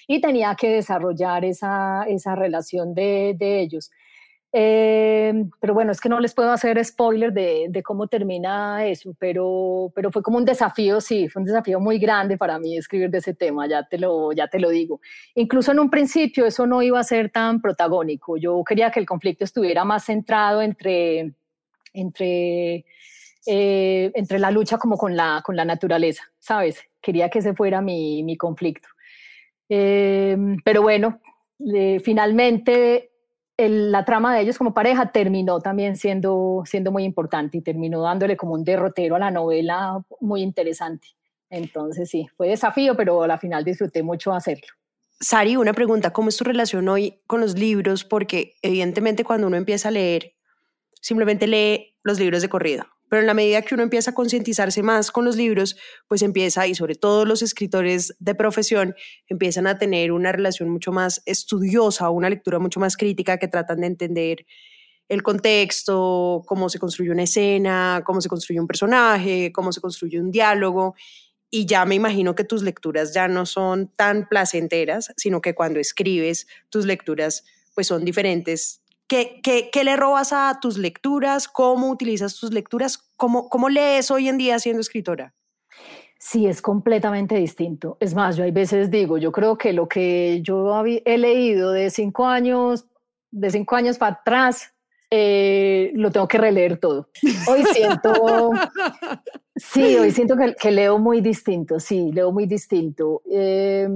[0.07, 3.90] y tenía que desarrollar esa, esa relación de, de ellos.
[4.55, 9.15] Eh, pero bueno, es que no les puedo hacer spoiler de, de, cómo termina eso,
[9.19, 13.09] pero, pero fue como un desafío, sí, fue un desafío muy grande para mí escribir
[13.09, 15.01] de ese tema, ya te, lo, ya te lo digo.
[15.35, 19.07] Incluso en un principio eso no iba a ser tan protagónico, yo quería que el
[19.07, 21.33] conflicto estuviera más centrado entre,
[21.95, 22.85] entre,
[23.47, 26.79] eh, entre la lucha como con la, con la naturaleza, ¿sabes?
[27.01, 28.89] Quería que ese fuera mi, mi conflicto.
[29.71, 31.21] Eh, pero bueno,
[31.75, 33.12] eh, finalmente
[33.57, 38.03] el, la trama de ellos como pareja terminó también siendo, siendo muy importante y terminó
[38.03, 41.09] dándole como un derrotero a la novela muy interesante.
[41.51, 44.69] Entonces sí, fue desafío, pero a la final disfruté mucho hacerlo.
[45.21, 48.05] Sari, una pregunta, ¿cómo es tu relación hoy con los libros?
[48.05, 50.33] Porque evidentemente cuando uno empieza a leer,
[51.01, 54.83] simplemente lee los libros de corrido, pero en la medida que uno empieza a concientizarse
[54.83, 55.77] más con los libros,
[56.09, 58.95] pues empieza, y sobre todo los escritores de profesión,
[59.29, 63.83] empiezan a tener una relación mucho más estudiosa, una lectura mucho más crítica que tratan
[63.83, 64.47] de entender
[65.11, 70.19] el contexto, cómo se construye una escena, cómo se construye un personaje, cómo se construye
[70.19, 70.95] un diálogo.
[71.51, 75.81] Y ya me imagino que tus lecturas ya no son tan placenteras, sino que cuando
[75.81, 77.45] escribes, tus lecturas
[77.75, 78.82] pues son diferentes
[79.13, 81.47] ¿Qué, qué, qué le robas a tus lecturas?
[81.47, 82.97] ¿Cómo utilizas tus lecturas?
[83.19, 85.35] ¿Cómo, ¿Cómo lees hoy en día siendo escritora?
[86.19, 87.99] Sí, es completamente distinto.
[88.01, 91.91] Es más, yo hay veces digo, yo creo que lo que yo he leído de
[91.91, 92.87] cinco años,
[93.31, 94.73] de cinco años para atrás,
[95.11, 97.11] eh, lo tengo que releer todo.
[97.51, 98.15] Hoy siento,
[99.57, 103.21] sí, hoy siento que, que, leo muy distinto, sí, leo muy distinto.
[103.31, 103.87] Eh,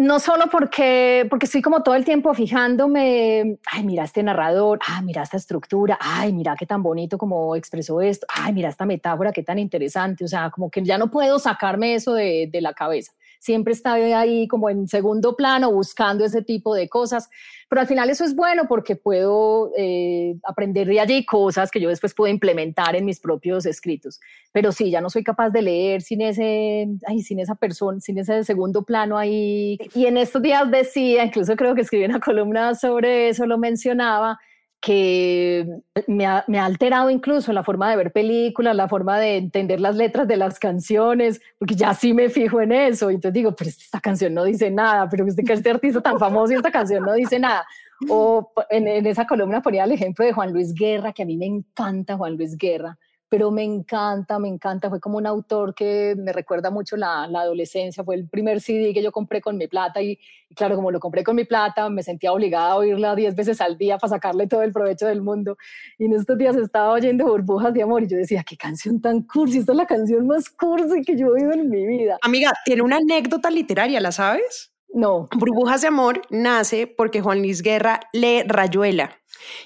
[0.00, 5.04] no solo porque, porque estoy como todo el tiempo fijándome, ay, mira este narrador, ay,
[5.04, 9.30] mira esta estructura, ay, mira qué tan bonito como expresó esto, ay, mira esta metáfora,
[9.30, 12.72] qué tan interesante, o sea, como que ya no puedo sacarme eso de, de la
[12.72, 13.12] cabeza.
[13.40, 17.30] Siempre está ahí como en segundo plano buscando ese tipo de cosas,
[17.70, 21.88] pero al final eso es bueno porque puedo eh, aprender de allí cosas que yo
[21.88, 24.20] después puedo implementar en mis propios escritos.
[24.52, 28.18] Pero sí, ya no soy capaz de leer sin ese, ay, sin esa persona, sin
[28.18, 29.78] ese segundo plano ahí.
[29.94, 34.38] Y en estos días decía, incluso creo que escribí una columna sobre eso, lo mencionaba,
[34.80, 39.36] que me ha, me ha, alterado incluso la forma de ver películas, la forma de
[39.36, 43.10] entender las letras de las canciones, porque ya sí me fijo en eso.
[43.10, 46.56] Y entonces digo, pero esta canción no dice nada, pero este, artista tan famoso y
[46.56, 47.66] esta canción no dice nada.
[48.08, 51.36] O en, en, esa columna ponía el ejemplo de Juan Luis Guerra, que a mí
[51.36, 52.96] me encanta Juan Luis Guerra,
[53.30, 54.90] pero me encanta, me encanta.
[54.90, 58.02] Fue como un autor que me recuerda mucho la, la adolescencia.
[58.02, 60.18] Fue el primer CD que yo compré con mi plata y,
[60.48, 63.60] y, claro, como lo compré con mi plata, me sentía obligada a oírla 10 veces
[63.60, 65.56] al día para sacarle todo el provecho del mundo.
[65.96, 69.22] Y en estos días estaba oyendo Burbujas de Amor y yo decía, qué canción tan
[69.22, 72.18] cursi, esta es la canción más cursi que yo he oído en mi vida.
[72.22, 74.72] Amiga, tiene una anécdota literaria, ¿la sabes?
[74.92, 75.28] No.
[75.36, 79.16] Burbujas de Amor nace porque Juan Luis Guerra lee Rayuela.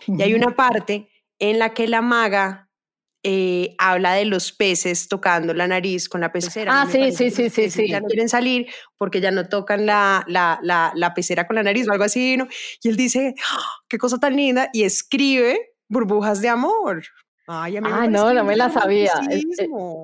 [0.07, 1.09] Y hay una parte
[1.39, 2.69] en la que la maga
[3.25, 6.83] eh, habla de los peces tocando la nariz con la pecera.
[6.83, 7.89] Ah, sí, sí, sí, sí, sí.
[7.89, 8.67] Ya no quieren salir
[8.99, 12.37] porque ya no tocan la, la, la, la pecera con la nariz o algo así,
[12.37, 12.47] ¿no?
[12.83, 17.03] Y él dice, ¡Ah, qué cosa tan linda, y escribe burbujas de amor.
[17.47, 19.13] Ay, ah, no, no me la sabía.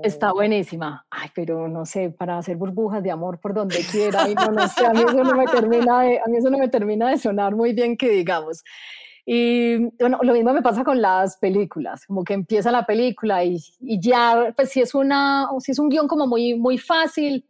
[0.03, 1.07] Está buenísima.
[1.11, 4.85] Ay, pero no sé, para hacer burbujas de amor por donde quiera, no, no sé,
[4.85, 7.55] a mí eso no me termina de, a mí eso no me termina de sonar
[7.55, 8.63] muy bien que digamos.
[9.27, 13.59] Y bueno, lo mismo me pasa con las películas, como que empieza la película y,
[13.81, 17.45] y ya, pues si es una, si es un guion como muy, muy fácil,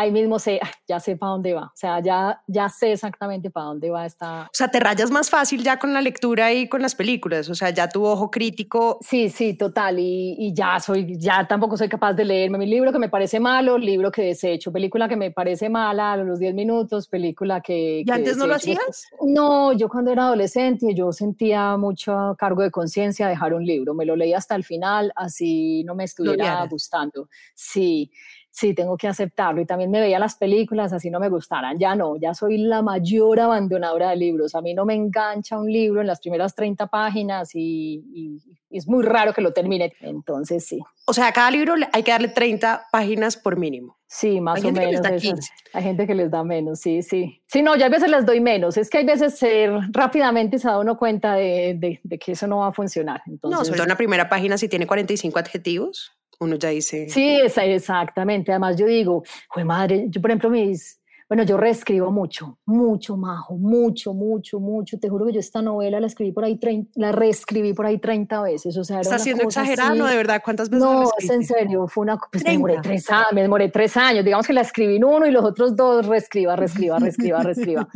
[0.00, 3.66] ahí mismo sé, ya sé para dónde va, o sea, ya, ya sé exactamente para
[3.66, 4.42] dónde va esta...
[4.42, 7.54] O sea, te rayas más fácil ya con la lectura y con las películas, o
[7.54, 8.98] sea, ya tu ojo crítico...
[9.02, 12.92] Sí, sí, total, y, y ya soy, ya tampoco soy capaz de leerme mi libro
[12.92, 16.54] que me parece malo, libro que desecho, película que me parece mala a los 10
[16.54, 18.00] minutos, película que...
[18.00, 19.08] ¿Y que antes no lo hacías?
[19.20, 24.04] No, yo cuando era adolescente yo sentía mucho cargo de conciencia dejar un libro, me
[24.04, 27.28] lo leí hasta el final, así no me estuviera gustando.
[27.54, 28.10] Sí,
[28.50, 29.60] sí, tengo que aceptarlo.
[29.60, 31.78] Y también me veía las películas, así no me gustaran.
[31.78, 34.54] Ya no, ya soy la mayor abandonadora de libros.
[34.54, 38.86] A mí no me engancha un libro en las primeras 30 páginas y, y, es
[38.86, 39.92] muy raro que lo termine.
[40.00, 40.80] Entonces, sí.
[41.06, 43.96] O sea, a cada libro hay que darle 30 páginas por mínimo.
[44.06, 45.00] Sí, más o menos.
[45.72, 47.42] Hay gente que les da menos, sí, sí.
[47.46, 48.76] Sí, no, ya a veces les doy menos.
[48.76, 52.48] Es que hay veces eh, rápidamente se da uno cuenta de, de, de, que eso
[52.48, 53.22] no va a funcionar.
[53.26, 57.08] Entonces, no, sobre todo en la primera página si tiene 45 adjetivos uno ya dice...
[57.08, 58.50] Sí, exactamente.
[58.50, 59.22] Además yo digo,
[59.64, 60.99] madre, yo por ejemplo mis,
[61.30, 64.98] bueno, yo reescribo mucho, mucho, Majo, mucho, mucho, mucho.
[64.98, 66.58] Te juro que yo esta novela la escribí por ahí,
[66.96, 68.76] la reescribí por ahí 30 veces.
[68.76, 70.06] O sea, ¿Está siendo exagerado.
[70.06, 72.18] De verdad, ¿cuántas veces No, es en serio, fue una...
[72.32, 74.24] Pues me demoré, tres años, me demoré tres años.
[74.24, 77.88] Digamos que la escribí en uno y los otros dos reescriba, reescriba, reescriba, reescriba.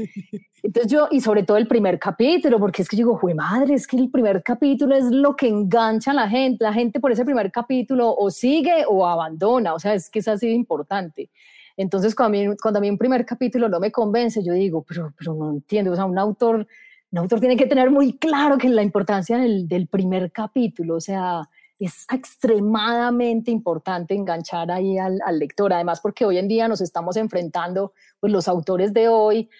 [0.62, 3.74] Entonces yo, y sobre todo el primer capítulo, porque es que yo digo, jue madre,
[3.74, 6.62] es que el primer capítulo es lo que engancha a la gente.
[6.62, 9.74] La gente por ese primer capítulo o sigue o abandona.
[9.74, 11.30] O sea, es que es así de importante.
[11.76, 14.84] Entonces, cuando a, mí, cuando a mí un primer capítulo no me convence, yo digo,
[14.86, 16.66] pero, pero no entiendo, o sea, un autor,
[17.10, 21.00] un autor tiene que tener muy claro que la importancia del, del primer capítulo, o
[21.00, 21.48] sea,
[21.78, 27.16] es extremadamente importante enganchar ahí al, al, lector, además porque hoy en día nos estamos
[27.16, 29.50] enfrentando, pues los autores de hoy,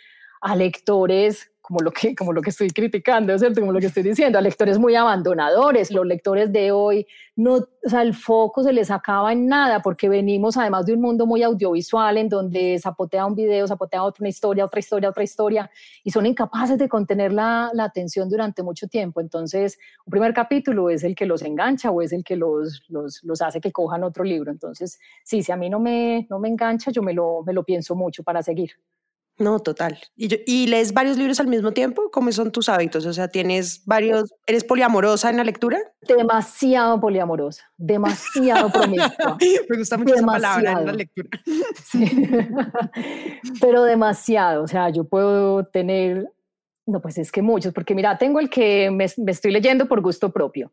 [0.41, 3.61] a lectores como lo que, como lo que estoy criticando, ¿cierto?
[3.61, 7.07] Como lo que estoy diciendo, a lectores muy abandonadores, los lectores de hoy,
[7.37, 11.01] no, o sea, el foco se les acaba en nada, porque venimos además de un
[11.01, 15.25] mundo muy audiovisual en donde zapotea un video, zapotea otra una historia, otra historia, otra
[15.25, 15.71] historia,
[16.03, 19.23] y son incapaces de contener la, la, atención durante mucho tiempo.
[19.23, 23.25] Entonces, un primer capítulo es el que los engancha o es el que los, los,
[23.25, 24.53] los hace que cojan otro libro.
[24.53, 27.65] Entonces, sí, si a mí no me, no me engancha, yo me lo, me lo
[27.65, 28.73] pienso mucho para seguir.
[29.37, 29.99] No, total.
[30.15, 32.09] ¿Y, yo, ¿Y lees varios libros al mismo tiempo?
[32.13, 33.05] ¿Cómo son tus hábitos?
[33.05, 35.79] O sea, ¿tienes varios, eres poliamorosa en la lectura?
[36.03, 39.37] Demasiado poliamorosa, demasiado promiscua.
[39.69, 40.61] Me gusta mucho demasiado.
[40.61, 41.31] esa palabra en la lectura.
[41.85, 42.29] Sí.
[43.61, 46.31] Pero demasiado, o sea, yo puedo tener,
[46.87, 50.01] no, pues es que muchos, porque mira, tengo el que me, me estoy leyendo por
[50.01, 50.71] gusto propio.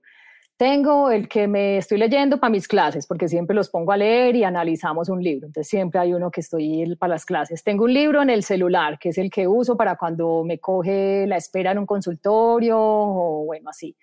[0.62, 4.36] Tengo el que me estoy leyendo para mis clases, porque siempre los pongo a leer
[4.36, 5.48] y analizamos un libro.
[5.48, 7.64] Entonces siempre hay uno que estoy para las clases.
[7.64, 11.26] Tengo un libro en el celular, que es el que uso para cuando me coge
[11.26, 13.98] la espera en un consultorio o bueno, así.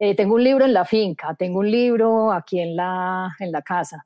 [0.00, 3.62] Eh, tengo un libro en la finca, tengo un libro aquí en la, en la
[3.62, 4.04] casa.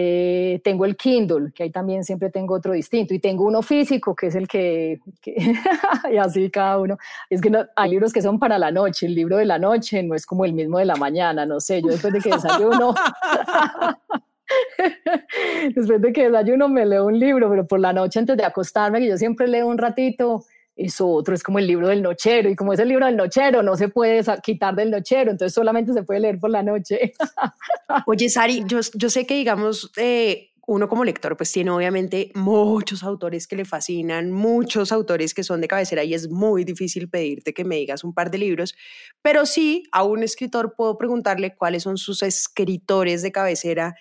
[0.00, 4.14] Eh, tengo el Kindle, que ahí también siempre tengo otro distinto, y tengo uno físico,
[4.14, 5.00] que es el que,
[6.12, 6.96] y así cada uno.
[7.28, 10.14] Es que hay libros que son para la noche, el libro de la noche no
[10.14, 12.94] es como el mismo de la mañana, no sé, yo después de que desayuno,
[15.74, 19.00] después de que desayuno me leo un libro, pero por la noche antes de acostarme,
[19.00, 20.44] que yo siempre leo un ratito,
[20.78, 23.62] eso otro es como el libro del nochero, y como es el libro del nochero,
[23.62, 27.12] no se puede quitar del nochero, entonces solamente se puede leer por la noche.
[28.06, 33.02] Oye, Sari, yo, yo sé que, digamos, eh, uno como lector, pues tiene obviamente muchos
[33.02, 37.54] autores que le fascinan, muchos autores que son de cabecera y es muy difícil pedirte
[37.54, 38.74] que me digas un par de libros,
[39.22, 43.96] pero sí a un escritor puedo preguntarle cuáles son sus escritores de cabecera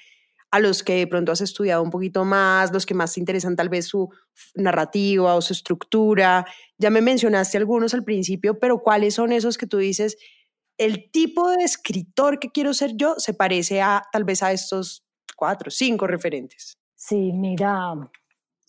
[0.52, 3.56] a los que de pronto has estudiado un poquito más, los que más te interesan
[3.56, 4.10] tal vez su
[4.56, 6.46] narrativa o su estructura.
[6.78, 10.18] Ya me mencionaste algunos al principio, pero ¿cuáles son esos que tú dices,
[10.78, 15.04] el tipo de escritor que quiero ser yo se parece a tal vez a estos
[15.38, 16.78] cuatro, cinco referentes.
[16.96, 17.94] Sí, mira,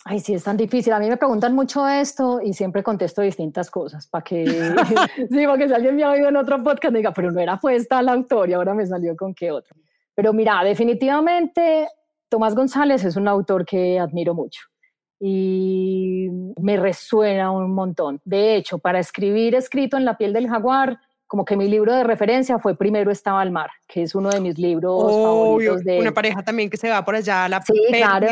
[0.05, 0.93] ay, sí, es tan difícil.
[0.93, 4.45] A mí me preguntan mucho esto y siempre contesto distintas cosas para que,
[5.31, 7.59] sí, para que si alguien me ha oído en otro podcast diga, pero no era
[7.59, 9.75] puesta la autor y ahora me salió con qué otro.
[10.19, 11.87] Pero mira, definitivamente
[12.29, 14.63] Tomás González es un autor que admiro mucho
[15.21, 16.27] y
[16.61, 18.21] me resuena un montón.
[18.25, 20.99] De hecho, para escribir escrito en la piel del jaguar,
[21.29, 24.41] como que mi libro de referencia fue Primero estaba al mar, que es uno de
[24.41, 25.85] mis libros favoritos.
[25.85, 28.27] De una pareja también que se va por allá a la sí, claro.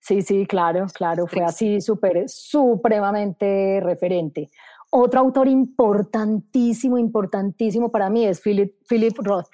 [0.00, 4.48] Sí, sí, claro, claro, fue así súper, supremamente referente.
[4.88, 9.50] Otro autor importantísimo, importantísimo para mí es Philip, Philip Roth.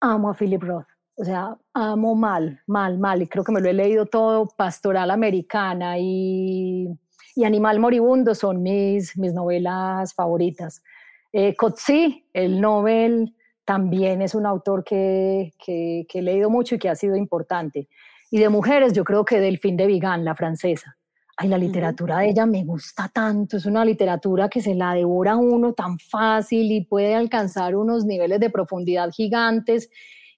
[0.00, 0.86] Amo a Philip Roth.
[1.18, 3.22] O sea, amo mal, mal, mal.
[3.22, 4.46] Y creo que me lo he leído todo.
[4.56, 6.88] Pastoral Americana y,
[7.34, 10.82] y Animal Moribundo son mis, mis novelas favoritas.
[11.32, 11.54] Eh,
[12.32, 13.34] el Nobel,
[13.66, 17.88] también es un autor que, que, he leído mucho y que ha sido importante.
[18.30, 20.96] Y de mujeres, yo creo que Delphine de Vigan, la francesa.
[21.38, 25.36] Ay, la literatura de ella me gusta tanto, es una literatura que se la devora
[25.36, 29.90] uno tan fácil y puede alcanzar unos niveles de profundidad gigantes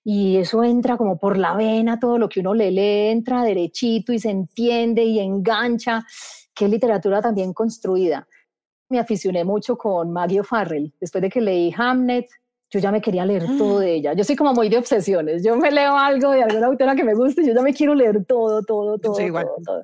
[0.02, 4.12] y eso entra como por la vena, todo lo que uno le lee entra derechito
[4.12, 6.04] y se entiende y engancha.
[6.52, 8.26] Qué literatura también construida
[8.88, 10.92] me aficioné mucho con Maggie O'Farrell.
[11.00, 12.28] Después de que leí Hamnet,
[12.70, 14.12] yo ya me quería leer todo de ella.
[14.12, 15.42] Yo soy como muy de obsesiones.
[15.42, 17.94] Yo me leo algo de alguna autora que me guste y yo ya me quiero
[17.94, 19.14] leer todo, todo, todo.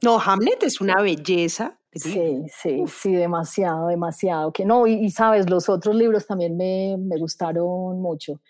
[0.03, 1.78] No, Hamlet es una belleza.
[1.93, 4.53] Sí, sí, sí, demasiado, demasiado.
[4.53, 8.41] Que no, y, sabes, los otros libros también me, me gustaron mucho.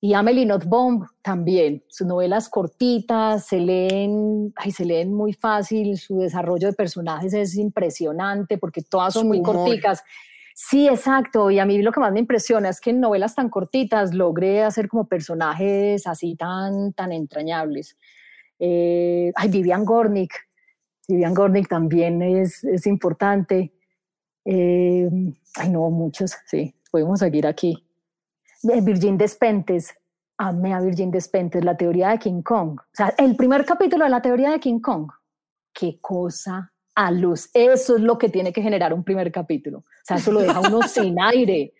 [0.00, 6.18] Y Amelie Nothbaum también, sus novelas cortitas, se leen, ay, se leen muy fácil, su
[6.18, 10.04] desarrollo de personajes es impresionante porque todas son muy corticas.
[10.60, 13.48] Sí, exacto, y a mí lo que más me impresiona es que en novelas tan
[13.48, 17.96] cortitas logré hacer como personajes así tan, tan entrañables.
[18.58, 20.34] Eh, ay, Vivian Gornick,
[21.06, 23.72] Vivian Gornick también es, es importante.
[24.44, 25.08] Eh,
[25.54, 27.86] ay, no, muchos, sí, podemos seguir aquí.
[28.64, 29.94] Virgin Despentes,
[30.38, 32.80] amé a Virgin Despentes, la teoría de King Kong.
[32.80, 35.08] O sea, el primer capítulo de la teoría de King Kong.
[35.72, 37.48] Qué cosa a luz.
[37.54, 39.84] Eso es lo que tiene que generar un primer capítulo.
[40.08, 41.74] Sea, eso lo deja uno sin aire.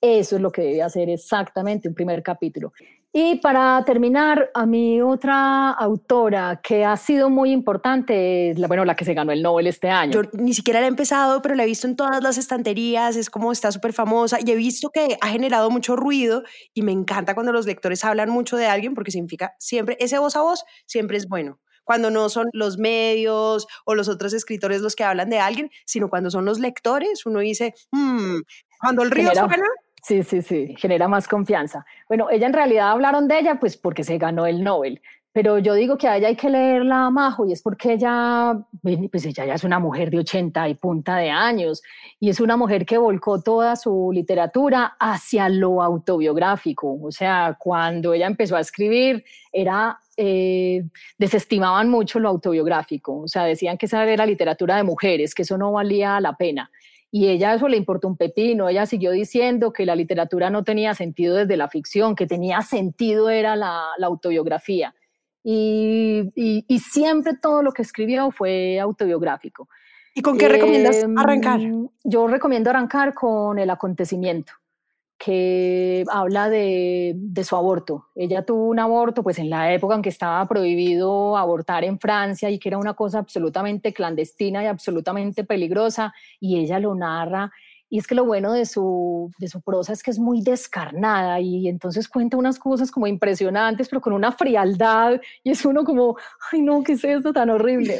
[0.00, 2.72] Eso es lo que debe hacer exactamente un primer capítulo.
[3.12, 8.86] Y para terminar, a mi otra autora que ha sido muy importante es la, bueno,
[8.86, 10.12] la que se ganó el Nobel este año.
[10.12, 13.28] Yo ni siquiera la he empezado, pero la he visto en todas las estanterías, es
[13.28, 17.34] como está súper famosa y he visto que ha generado mucho ruido y me encanta
[17.34, 21.18] cuando los lectores hablan mucho de alguien porque significa siempre, ese voz a voz siempre
[21.18, 25.38] es bueno cuando no son los medios o los otros escritores los que hablan de
[25.38, 28.40] alguien, sino cuando son los lectores, uno dice, hmm,
[28.80, 29.56] cuando el río suena,
[30.04, 31.86] Sí, sí, sí, genera más confianza.
[32.08, 35.00] Bueno, ella en realidad hablaron de ella pues porque se ganó el Nobel,
[35.32, 39.24] pero yo digo que a ella hay que leerla Majo y es porque ella, pues
[39.24, 41.82] ella ya es una mujer de 80 y punta de años
[42.20, 46.98] y es una mujer que volcó toda su literatura hacia lo autobiográfico.
[47.02, 50.84] O sea, cuando ella empezó a escribir era eh,
[51.16, 55.56] desestimaban mucho lo autobiográfico, o sea, decían que esa era literatura de mujeres, que eso
[55.56, 56.70] no valía la pena.
[57.10, 60.94] Y ella eso le importó un pepino, ella siguió diciendo que la literatura no tenía
[60.94, 64.94] sentido desde la ficción, que tenía sentido era la, autobiografía.
[65.44, 69.68] Y, siempre todo lo que escribió fue autobiográfico.
[70.14, 71.60] ¿Y con qué recomiendas em, arrancar?
[72.04, 74.52] Yo recomiendo arrancar con el acontecimiento
[75.24, 78.08] que habla de, su aborto.
[78.16, 82.50] Ella tuvo un aborto pues en la época en que estaba prohibido abortar en Francia
[82.50, 87.52] y que era una cosa absolutamente clandestina y absolutamente peligrosa y ella lo narra
[87.92, 91.38] y es que lo bueno de su, de su prosa es que es muy descarnada
[91.40, 96.16] y entonces cuenta unas cosas como impresionantes, pero con una frialdad y es uno como,
[96.50, 97.98] ay no, ¿qué es esto tan horrible?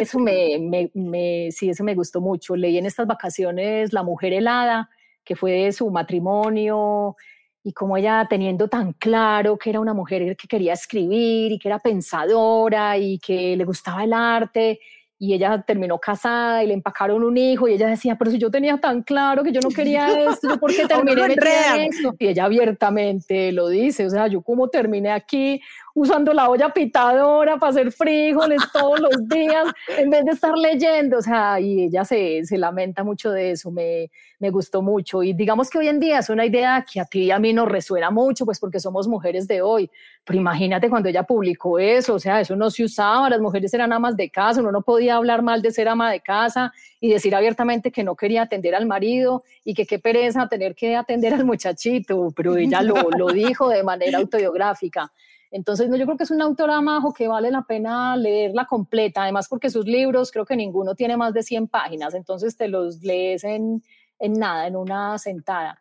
[0.00, 2.56] Eso me, me, me, sí, eso me gustó mucho.
[2.56, 4.90] Leí en estas vacaciones La Mujer Helada,
[5.24, 7.14] que fue de su matrimonio
[7.62, 11.68] y como ella teniendo tan claro que era una mujer que quería escribir y que
[11.68, 14.80] era pensadora y que le gustaba el arte
[15.18, 18.50] y ella terminó casada y le empacaron un hijo y ella decía, pero si yo
[18.50, 22.14] tenía tan claro que yo no quería esto, ¿por qué terminé en esto?
[22.18, 25.60] Y ella abiertamente lo dice, o sea, yo como terminé aquí
[25.98, 31.18] usando la olla pitadora para hacer frijoles todos los días en vez de estar leyendo.
[31.18, 35.22] O sea, y ella se, se lamenta mucho de eso, me, me gustó mucho.
[35.22, 37.52] Y digamos que hoy en día es una idea que a ti y a mí
[37.52, 39.90] nos resuena mucho, pues porque somos mujeres de hoy.
[40.24, 43.92] Pero imagínate cuando ella publicó eso, o sea, eso no se usaba, las mujeres eran
[43.92, 47.34] amas de casa, uno no podía hablar mal de ser ama de casa y decir
[47.34, 51.44] abiertamente que no quería atender al marido y que qué pereza tener que atender al
[51.44, 55.12] muchachito, pero ella lo, lo dijo de manera autobiográfica.
[55.50, 59.22] Entonces, no, yo creo que es una autora majo que vale la pena leerla completa,
[59.22, 63.02] además porque sus libros creo que ninguno tiene más de 100 páginas, entonces te los
[63.02, 63.82] lees en,
[64.18, 65.80] en nada, en una sentada.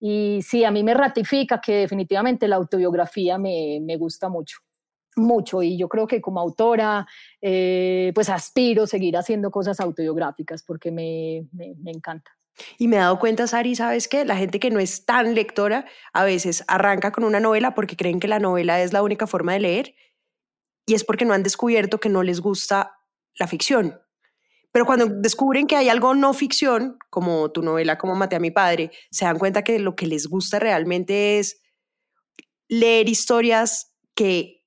[0.00, 4.58] Y sí, a mí me ratifica que definitivamente la autobiografía me, me gusta mucho
[5.18, 7.06] mucho y yo creo que como autora
[7.42, 12.30] eh, pues aspiro seguir haciendo cosas autobiográficas porque me, me, me, encanta.
[12.78, 14.24] Y me he dado cuenta, Sari, ¿sabes qué?
[14.24, 18.20] La gente que no es tan lectora a veces arranca con una novela porque creen
[18.20, 19.94] que la novela es la única forma de leer
[20.86, 22.98] y es porque no han descubierto que no les gusta
[23.38, 24.00] la ficción.
[24.72, 28.50] Pero cuando descubren que hay algo no ficción, como tu novela, como Maté a mi
[28.50, 31.60] padre, se dan cuenta que lo que les gusta realmente es
[32.68, 34.64] leer historias que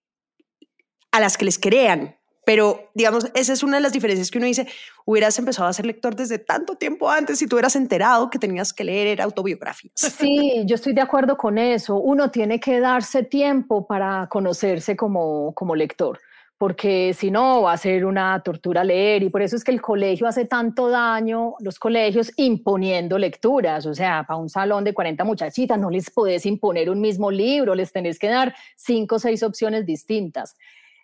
[1.11, 2.17] a las que les crean.
[2.43, 4.67] Pero, digamos, esa es una de las diferencias que uno dice,
[5.05, 8.73] hubieras empezado a ser lector desde tanto tiempo antes si tú hubieras enterado que tenías
[8.73, 9.93] que leer autobiografías.
[9.95, 11.97] Sí, yo estoy de acuerdo con eso.
[11.97, 16.19] Uno tiene que darse tiempo para conocerse como, como lector
[16.61, 19.81] porque si no va a ser una tortura leer y por eso es que el
[19.81, 25.23] colegio hace tanto daño, los colegios imponiendo lecturas, o sea, para un salón de 40
[25.23, 29.41] muchachitas no les podés imponer un mismo libro, les tenés que dar cinco o seis
[29.41, 30.55] opciones distintas.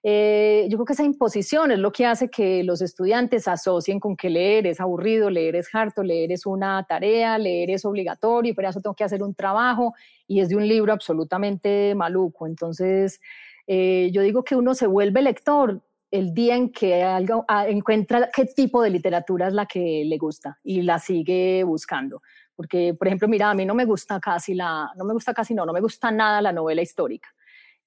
[0.04, 4.16] Eh, yo creo que esa imposición es lo que hace que los estudiantes asocien con
[4.16, 8.56] que leer es aburrido, leer es harto, leer es una tarea, leer es obligatorio y
[8.56, 9.94] por eso tengo que hacer un trabajo
[10.28, 12.48] y es de un libro absolutamente maluco.
[12.48, 13.20] Entonces,
[13.66, 18.30] eh, yo digo que uno se vuelve lector el día en que algo, ah, encuentra
[18.34, 22.22] qué tipo de literatura es la que le gusta y la sigue buscando.
[22.56, 25.54] Porque, por ejemplo, mira, a mí no me gusta casi la, no me gusta casi,
[25.54, 27.30] no, no me gusta nada la novela histórica.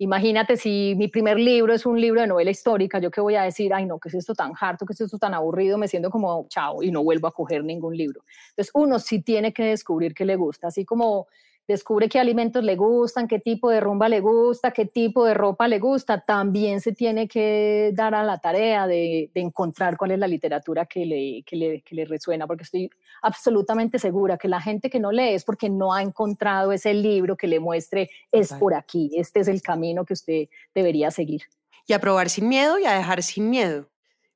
[0.03, 3.43] Imagínate si mi primer libro es un libro de novela histórica, yo qué voy a
[3.43, 6.09] decir, ay no, ¿qué es esto tan harto, qué es esto tan aburrido, me siento
[6.09, 8.25] como chao y no vuelvo a coger ningún libro.
[8.49, 11.27] Entonces uno sí tiene que descubrir qué le gusta, así como
[11.71, 15.69] descubre qué alimentos le gustan, qué tipo de rumba le gusta, qué tipo de ropa
[15.69, 20.27] le gusta, también se tiene que dar a la tarea de, encontrar cuál es la
[20.27, 22.91] literatura que le, que, le, que le, resuena, porque estoy
[23.23, 27.37] absolutamente segura que la gente que no lee es porque no ha encontrado ese libro
[27.37, 31.43] que le muestre, es por aquí, este es el camino que usted debería seguir.
[31.87, 33.89] Y a probar sin miedo y a dejar sin miedo.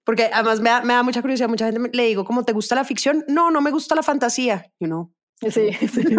[0.05, 2.75] Porque además me da, me da mucha curiosidad, mucha gente le digo, ¿cómo te gusta
[2.75, 3.25] la ficción?
[3.27, 5.11] No, no me gusta la fantasía, you know.
[5.51, 6.17] Sí, sí.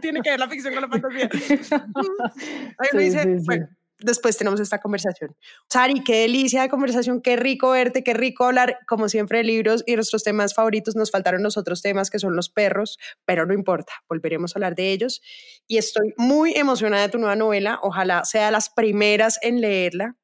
[0.00, 1.28] Tiene que ver la ficción con la fantasía.
[2.78, 3.68] Ahí dice, bueno,
[4.00, 5.36] después tenemos esta conversación.
[5.70, 9.82] Sari, qué delicia de conversación, qué rico verte, qué rico hablar, como siempre, de libros
[9.86, 10.96] y nuestros temas favoritos.
[10.96, 14.74] Nos faltaron los otros temas que son los perros, pero no importa, volveremos a hablar
[14.74, 15.22] de ellos.
[15.66, 20.16] Y estoy muy emocionada de tu nueva novela, ojalá sea las primeras en leerla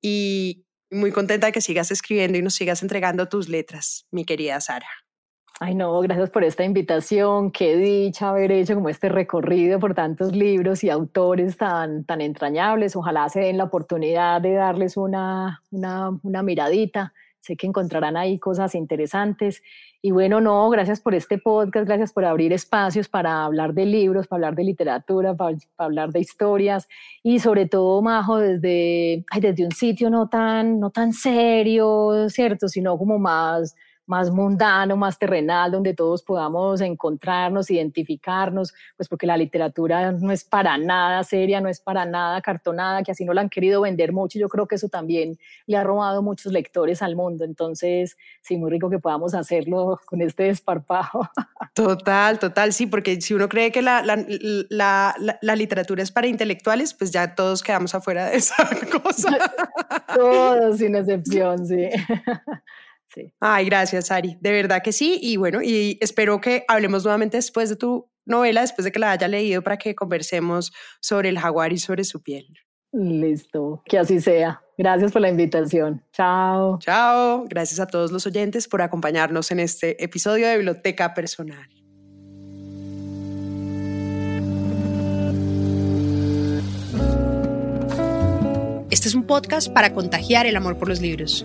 [0.00, 4.60] y muy contenta de que sigas escribiendo y nos sigas entregando tus letras, mi querida
[4.60, 5.03] Sara.
[5.60, 7.52] Ay, no, gracias por esta invitación.
[7.52, 12.96] Qué dicha haber hecho como este recorrido por tantos libros y autores tan, tan entrañables.
[12.96, 17.12] Ojalá se den la oportunidad de darles una, una, una miradita.
[17.38, 19.62] Sé que encontrarán ahí cosas interesantes.
[20.02, 24.26] Y bueno, no, gracias por este podcast, gracias por abrir espacios para hablar de libros,
[24.26, 26.88] para hablar de literatura, para, para hablar de historias
[27.22, 32.68] y sobre todo, Majo, desde, ay, desde un sitio no tan, no tan serio, ¿cierto?
[32.68, 33.76] Sino como más
[34.06, 40.44] más mundano, más terrenal, donde todos podamos encontrarnos, identificarnos, pues porque la literatura no es
[40.44, 44.12] para nada seria, no es para nada cartonada, que así no la han querido vender
[44.12, 44.38] mucho.
[44.38, 47.44] Yo creo que eso también le ha robado muchos lectores al mundo.
[47.44, 51.28] Entonces, sí, muy rico que podamos hacerlo con este desparpajo.
[51.74, 54.24] Total, total, sí, porque si uno cree que la, la,
[54.68, 58.54] la, la literatura es para intelectuales, pues ya todos quedamos afuera de esa
[59.02, 59.38] cosa.
[60.14, 61.66] todos, sin excepción,
[63.14, 63.32] sí.
[63.40, 64.36] Ay, gracias, Ari.
[64.40, 65.18] De verdad que sí.
[65.22, 69.12] Y bueno, y espero que hablemos nuevamente después de tu novela, después de que la
[69.12, 72.46] haya leído, para que conversemos sobre el jaguar y sobre su piel.
[72.92, 74.60] Listo, que así sea.
[74.78, 76.02] Gracias por la invitación.
[76.12, 76.78] Chao.
[76.80, 77.44] Chao.
[77.48, 81.68] Gracias a todos los oyentes por acompañarnos en este episodio de Biblioteca Personal.
[88.90, 91.44] Este es un podcast para contagiar el amor por los libros